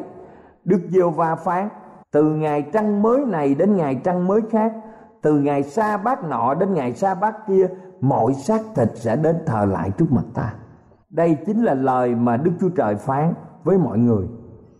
Đức 0.65 0.79
Giêsu 0.89 1.09
va 1.09 1.35
phán 1.35 1.69
từ 2.11 2.23
ngày 2.23 2.61
trăng 2.73 3.01
mới 3.01 3.25
này 3.25 3.55
đến 3.55 3.75
ngày 3.75 4.01
trăng 4.03 4.27
mới 4.27 4.41
khác, 4.51 4.73
từ 5.21 5.39
ngày 5.39 5.63
sa 5.63 5.97
bát 5.97 6.23
nọ 6.23 6.53
đến 6.53 6.73
ngày 6.73 6.93
sa 6.93 7.15
bát 7.15 7.47
kia, 7.47 7.67
mọi 8.01 8.33
xác 8.33 8.61
thịt 8.75 8.91
sẽ 8.95 9.15
đến 9.15 9.35
thờ 9.45 9.65
lại 9.65 9.91
trước 9.97 10.11
mặt 10.11 10.25
ta. 10.33 10.53
Đây 11.09 11.37
chính 11.45 11.63
là 11.63 11.73
lời 11.73 12.15
mà 12.15 12.37
Đức 12.37 12.51
Chúa 12.61 12.69
Trời 12.69 12.95
phán 12.95 13.33
với 13.63 13.77
mọi 13.77 13.97
người 13.97 14.27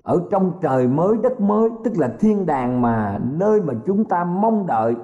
ở 0.05 0.21
trong 0.31 0.51
trời 0.61 0.87
mới, 0.87 1.17
đất 1.23 1.41
mới, 1.41 1.69
tức 1.83 1.97
là 1.97 2.15
thiên 2.19 2.45
đàng 2.45 2.81
mà, 2.81 3.19
nơi 3.31 3.61
mà 3.61 3.73
chúng 3.85 4.05
ta 4.05 4.23
mong 4.23 4.67
đợi 4.67 4.95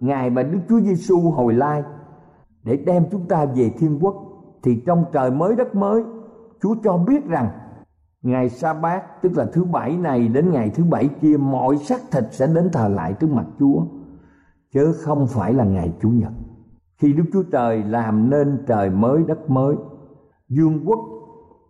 ngài 0.00 0.30
mà 0.30 0.42
Đức 0.42 0.58
Chúa 0.68 0.80
Giêsu 0.80 1.20
hồi 1.20 1.54
lai, 1.54 1.82
để 2.64 2.76
đem 2.86 3.04
chúng 3.10 3.28
ta 3.28 3.44
về 3.44 3.70
thiên 3.78 3.98
quốc. 4.00 4.14
Thì 4.62 4.82
trong 4.86 5.04
trời 5.12 5.30
mới, 5.30 5.56
đất 5.56 5.74
mới, 5.74 6.04
Chúa 6.62 6.74
cho 6.84 6.96
biết 6.96 7.26
rằng 7.26 7.48
ngày 8.22 8.48
sa 8.48 8.74
bát 8.74 9.22
tức 9.22 9.32
là 9.36 9.46
thứ 9.52 9.64
bảy 9.64 9.96
này 9.96 10.28
đến 10.28 10.50
ngày 10.52 10.70
thứ 10.74 10.84
bảy 10.84 11.08
kia, 11.20 11.36
mọi 11.36 11.76
xác 11.76 12.00
thịt 12.10 12.24
sẽ 12.30 12.46
đến 12.46 12.68
thờ 12.72 12.88
lại 12.88 13.14
trước 13.20 13.30
mặt 13.30 13.46
Chúa, 13.58 13.82
chứ 14.74 14.92
không 14.92 15.26
phải 15.26 15.52
là 15.52 15.64
ngày 15.64 15.92
chủ 16.02 16.08
nhật. 16.08 16.32
Khi 16.98 17.12
Đức 17.12 17.24
Chúa 17.32 17.42
Trời 17.52 17.82
làm 17.82 18.30
nên 18.30 18.64
trời 18.66 18.90
mới, 18.90 19.22
đất 19.28 19.50
mới, 19.50 19.76
dương 20.48 20.84
quốc 20.86 20.98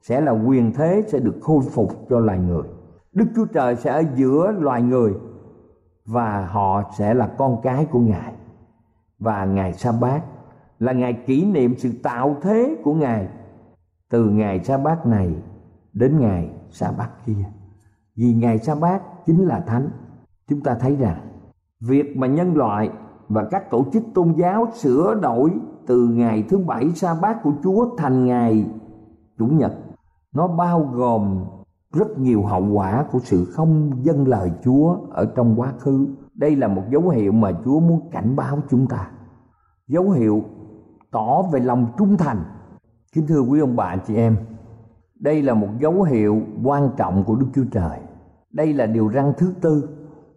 sẽ 0.02 0.20
là 0.20 0.32
quyền 0.32 0.72
thế 0.72 1.04
sẽ 1.08 1.18
được 1.18 1.38
khôi 1.40 1.60
phục 1.70 2.06
cho 2.10 2.18
loài 2.18 2.38
người. 2.38 2.62
Đức 3.12 3.24
chúa 3.36 3.44
trời 3.44 3.76
sẽ 3.76 3.90
ở 3.90 4.04
giữa 4.14 4.52
loài 4.58 4.82
người 4.82 5.14
và 6.06 6.46
họ 6.46 6.82
sẽ 6.98 7.14
là 7.14 7.26
con 7.38 7.60
cái 7.62 7.86
của 7.90 8.00
ngài. 8.00 8.32
Và 9.18 9.44
ngày 9.44 9.72
sa 9.72 9.92
bát 10.00 10.22
là 10.78 10.92
ngày 10.92 11.12
kỷ 11.12 11.44
niệm 11.44 11.74
sự 11.78 11.90
tạo 12.02 12.36
thế 12.42 12.76
của 12.84 12.94
ngài 12.94 13.28
từ 14.10 14.24
ngày 14.24 14.64
sa 14.64 14.78
bát 14.78 15.06
này 15.06 15.34
đến 15.92 16.20
ngày 16.20 16.50
sa 16.70 16.92
bát 16.98 17.10
kia. 17.26 17.44
Vì 18.16 18.34
ngày 18.34 18.58
sa 18.58 18.74
bát 18.74 19.02
chính 19.26 19.46
là 19.46 19.60
thánh, 19.60 19.88
chúng 20.48 20.60
ta 20.60 20.74
thấy 20.74 20.96
rằng 20.96 21.20
việc 21.80 22.16
mà 22.16 22.26
nhân 22.26 22.56
loại 22.56 22.90
và 23.28 23.44
các 23.50 23.70
tổ 23.70 23.84
chức 23.92 24.02
tôn 24.14 24.32
giáo 24.32 24.66
sửa 24.74 25.14
đổi 25.22 25.50
từ 25.86 26.08
ngày 26.08 26.44
thứ 26.48 26.58
bảy 26.58 26.90
sa 26.90 27.14
bát 27.22 27.42
của 27.42 27.52
Chúa 27.62 27.96
thành 27.96 28.26
ngày 28.26 28.66
chủ 29.38 29.46
nhật 29.46 29.72
nó 30.34 30.48
bao 30.48 30.88
gồm 30.92 31.44
rất 31.92 32.18
nhiều 32.18 32.42
hậu 32.42 32.66
quả 32.72 33.04
của 33.12 33.18
sự 33.18 33.44
không 33.44 33.90
dân 34.02 34.28
lời 34.28 34.50
Chúa 34.64 34.96
ở 35.10 35.32
trong 35.36 35.60
quá 35.60 35.72
khứ. 35.78 36.06
Đây 36.34 36.56
là 36.56 36.68
một 36.68 36.82
dấu 36.90 37.08
hiệu 37.08 37.32
mà 37.32 37.52
Chúa 37.64 37.80
muốn 37.80 38.10
cảnh 38.10 38.36
báo 38.36 38.58
chúng 38.70 38.86
ta. 38.86 39.10
Dấu 39.88 40.10
hiệu 40.10 40.42
tỏ 41.10 41.42
về 41.42 41.60
lòng 41.60 41.86
trung 41.98 42.16
thành. 42.16 42.44
Kính 43.12 43.26
thưa 43.26 43.40
quý 43.40 43.60
ông 43.60 43.76
bà 43.76 43.96
chị 43.96 44.16
em, 44.16 44.36
đây 45.14 45.42
là 45.42 45.54
một 45.54 45.68
dấu 45.80 46.02
hiệu 46.02 46.40
quan 46.64 46.90
trọng 46.96 47.24
của 47.24 47.36
Đức 47.36 47.46
Chúa 47.54 47.64
Trời. 47.72 47.98
Đây 48.52 48.72
là 48.72 48.86
điều 48.86 49.10
răn 49.12 49.32
thứ 49.38 49.54
tư. 49.60 49.88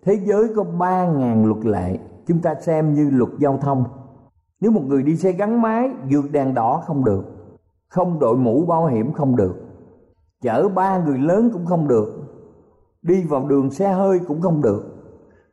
Thế 0.04 0.20
giới 0.26 0.48
có 0.56 0.64
ba 0.64 1.08
ngàn 1.08 1.46
luật 1.46 1.66
lệ, 1.66 2.00
chúng 2.28 2.40
ta 2.40 2.56
xem 2.56 2.94
như 2.94 3.10
luật 3.10 3.30
giao 3.40 3.58
thông. 3.58 3.84
Nếu 4.62 4.72
một 4.72 4.82
người 4.88 5.04
đi 5.04 5.16
xe 5.16 5.32
gắn 5.32 5.62
máy, 5.62 5.90
vượt 6.12 6.32
đèn 6.32 6.54
đỏ 6.54 6.84
không 6.86 7.06
được, 7.06 7.26
không 7.88 8.20
đội 8.20 8.38
mũ 8.38 8.66
bảo 8.66 8.86
hiểm 8.86 9.14
không 9.14 9.36
được, 9.36 9.65
chở 10.46 10.70
ba 10.70 10.98
người 11.06 11.18
lớn 11.18 11.50
cũng 11.54 11.66
không 11.66 11.88
được. 11.88 12.08
Đi 13.02 13.24
vào 13.24 13.48
đường 13.48 13.72
xe 13.72 13.94
hơi 13.94 14.20
cũng 14.28 14.42
không 14.42 14.62
được. 14.62 14.84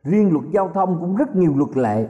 Riêng 0.05 0.33
luật 0.33 0.45
giao 0.53 0.71
thông 0.75 1.01
cũng 1.01 1.17
rất 1.17 1.37
nhiều 1.37 1.53
luật 1.57 1.77
lệ. 1.77 2.09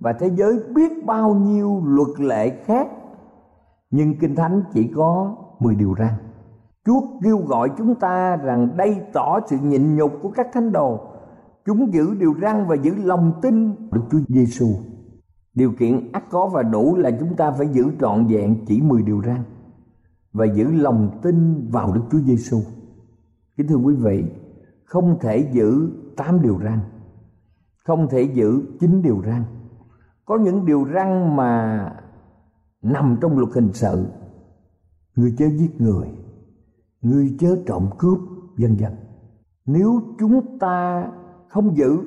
Và 0.00 0.12
thế 0.12 0.30
giới 0.30 0.60
biết 0.74 1.06
bao 1.06 1.34
nhiêu 1.34 1.82
luật 1.84 2.20
lệ 2.20 2.50
khác. 2.64 2.88
Nhưng 3.90 4.18
kinh 4.18 4.34
thánh 4.34 4.62
chỉ 4.72 4.92
có 4.96 5.36
10 5.58 5.74
điều 5.74 5.94
răn. 5.98 6.12
Chúa 6.86 7.00
kêu 7.24 7.38
gọi 7.38 7.70
chúng 7.78 7.94
ta 7.94 8.36
rằng 8.36 8.76
đây 8.76 8.96
tỏ 9.12 9.40
sự 9.46 9.56
nhịn 9.62 9.96
nhục 9.96 10.12
của 10.22 10.30
các 10.30 10.46
thánh 10.52 10.72
đồ. 10.72 11.00
Chúng 11.66 11.92
giữ 11.92 12.14
điều 12.14 12.34
răn 12.42 12.66
và 12.68 12.74
giữ 12.74 12.94
lòng 13.04 13.32
tin 13.42 13.74
Đức 13.90 14.02
Chúa 14.10 14.18
Giêsu 14.28 14.66
điều 15.56 15.72
kiện 15.72 16.12
ắt 16.12 16.30
có 16.30 16.46
và 16.46 16.62
đủ 16.62 16.96
là 16.96 17.10
chúng 17.20 17.36
ta 17.36 17.50
phải 17.50 17.68
giữ 17.68 17.84
trọn 18.00 18.26
vẹn 18.26 18.64
chỉ 18.66 18.80
10 18.82 19.02
điều 19.02 19.22
răn 19.26 19.42
và 20.36 20.44
giữ 20.44 20.72
lòng 20.72 21.18
tin 21.22 21.68
vào 21.70 21.92
Đức 21.92 22.00
Chúa 22.10 22.18
Giêsu. 22.18 22.60
Kính 23.56 23.66
thưa 23.66 23.76
quý 23.76 23.94
vị, 23.94 24.24
không 24.84 25.18
thể 25.20 25.48
giữ 25.52 25.90
tám 26.16 26.42
điều 26.42 26.58
răn, 26.64 26.78
không 27.84 28.08
thể 28.10 28.22
giữ 28.22 28.62
chín 28.80 29.02
điều 29.02 29.22
răn. 29.26 29.44
Có 30.24 30.38
những 30.38 30.66
điều 30.66 30.86
răn 30.94 31.36
mà 31.36 31.92
nằm 32.82 33.16
trong 33.20 33.38
luật 33.38 33.52
hình 33.54 33.70
sự, 33.72 34.06
người 35.16 35.34
chớ 35.38 35.46
giết 35.48 35.80
người, 35.80 36.08
người 37.00 37.36
chớ 37.38 37.56
trộm 37.66 37.90
cướp, 37.98 38.18
vân 38.58 38.76
vân. 38.76 38.92
Nếu 39.66 40.00
chúng 40.18 40.58
ta 40.58 41.06
không 41.48 41.76
giữ 41.76 41.98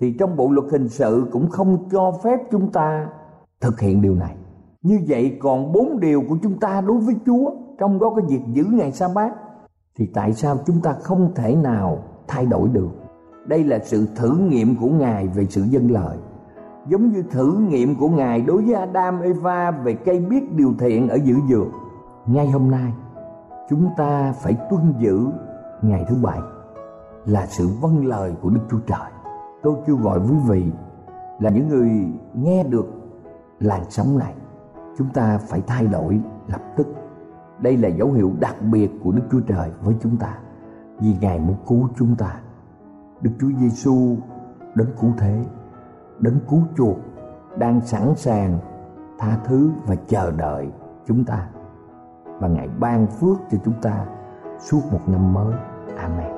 thì 0.00 0.16
trong 0.18 0.36
bộ 0.36 0.50
luật 0.50 0.72
hình 0.72 0.88
sự 0.88 1.26
cũng 1.32 1.50
không 1.50 1.88
cho 1.90 2.12
phép 2.24 2.38
chúng 2.50 2.72
ta 2.72 3.10
thực 3.60 3.80
hiện 3.80 4.02
điều 4.02 4.14
này 4.14 4.36
như 4.88 5.00
vậy 5.08 5.38
còn 5.40 5.72
bốn 5.72 6.00
điều 6.00 6.22
của 6.28 6.36
chúng 6.42 6.60
ta 6.60 6.80
đối 6.80 6.98
với 6.98 7.14
Chúa, 7.26 7.50
trong 7.78 7.98
đó 7.98 8.10
có 8.16 8.22
việc 8.28 8.40
giữ 8.52 8.64
ngày 8.64 8.92
sa 8.92 9.08
bát, 9.14 9.32
thì 9.98 10.06
tại 10.14 10.32
sao 10.32 10.56
chúng 10.66 10.80
ta 10.80 10.92
không 10.92 11.32
thể 11.34 11.56
nào 11.56 11.98
thay 12.26 12.46
đổi 12.46 12.68
được? 12.68 12.90
Đây 13.46 13.64
là 13.64 13.78
sự 13.78 14.06
thử 14.16 14.30
nghiệm 14.36 14.76
của 14.76 14.88
ngài 14.88 15.26
về 15.26 15.46
sự 15.50 15.62
dân 15.62 15.90
lợi 15.90 16.18
giống 16.88 17.12
như 17.12 17.22
thử 17.22 17.54
nghiệm 17.68 17.94
của 17.94 18.08
ngài 18.08 18.40
đối 18.40 18.62
với 18.62 18.74
Adam, 18.74 19.20
Eva 19.20 19.70
về 19.70 19.94
cây 19.94 20.20
biết 20.20 20.52
điều 20.56 20.74
thiện 20.78 21.08
ở 21.08 21.18
giữa 21.24 21.36
dừa 21.48 21.64
ngay 22.26 22.50
hôm 22.50 22.70
nay, 22.70 22.92
chúng 23.70 23.88
ta 23.96 24.32
phải 24.32 24.56
tuân 24.70 24.94
giữ 24.98 25.26
ngày 25.82 26.04
thứ 26.08 26.16
bảy 26.22 26.38
là 27.24 27.46
sự 27.46 27.68
vâng 27.80 28.06
lời 28.06 28.32
của 28.42 28.50
Đức 28.50 28.60
Chúa 28.70 28.80
Trời. 28.86 29.10
Tôi 29.62 29.74
kêu 29.86 29.96
gọi 29.96 30.18
quý 30.18 30.36
vị 30.48 30.64
là 31.40 31.50
những 31.50 31.68
người 31.68 31.90
nghe 32.34 32.64
được 32.64 32.86
làn 33.60 33.82
sóng 33.88 34.18
này 34.18 34.34
chúng 34.98 35.08
ta 35.08 35.38
phải 35.38 35.62
thay 35.66 35.86
đổi 35.86 36.20
lập 36.48 36.60
tức. 36.76 36.86
Đây 37.58 37.76
là 37.76 37.88
dấu 37.88 38.12
hiệu 38.12 38.32
đặc 38.40 38.56
biệt 38.62 38.90
của 39.04 39.12
đức 39.12 39.22
chúa 39.30 39.40
trời 39.40 39.70
với 39.82 39.94
chúng 40.00 40.16
ta. 40.16 40.38
Vì 41.00 41.16
ngài 41.20 41.40
muốn 41.40 41.56
cứu 41.68 41.88
chúng 41.96 42.16
ta. 42.16 42.40
Đức 43.20 43.30
chúa 43.40 43.50
giêsu 43.58 44.16
đấng 44.74 44.88
cứu 45.00 45.10
thế, 45.18 45.44
đấng 46.18 46.38
cứu 46.50 46.62
chuộc, 46.76 46.96
đang 47.58 47.80
sẵn 47.80 48.14
sàng 48.16 48.58
tha 49.18 49.38
thứ 49.44 49.70
và 49.86 49.94
chờ 49.94 50.30
đợi 50.30 50.68
chúng 51.06 51.24
ta. 51.24 51.48
Và 52.38 52.48
ngài 52.48 52.68
ban 52.68 53.06
phước 53.06 53.36
cho 53.50 53.58
chúng 53.64 53.74
ta 53.82 54.06
suốt 54.58 54.80
một 54.92 55.00
năm 55.06 55.32
mới. 55.32 55.54
Amen. 55.96 56.37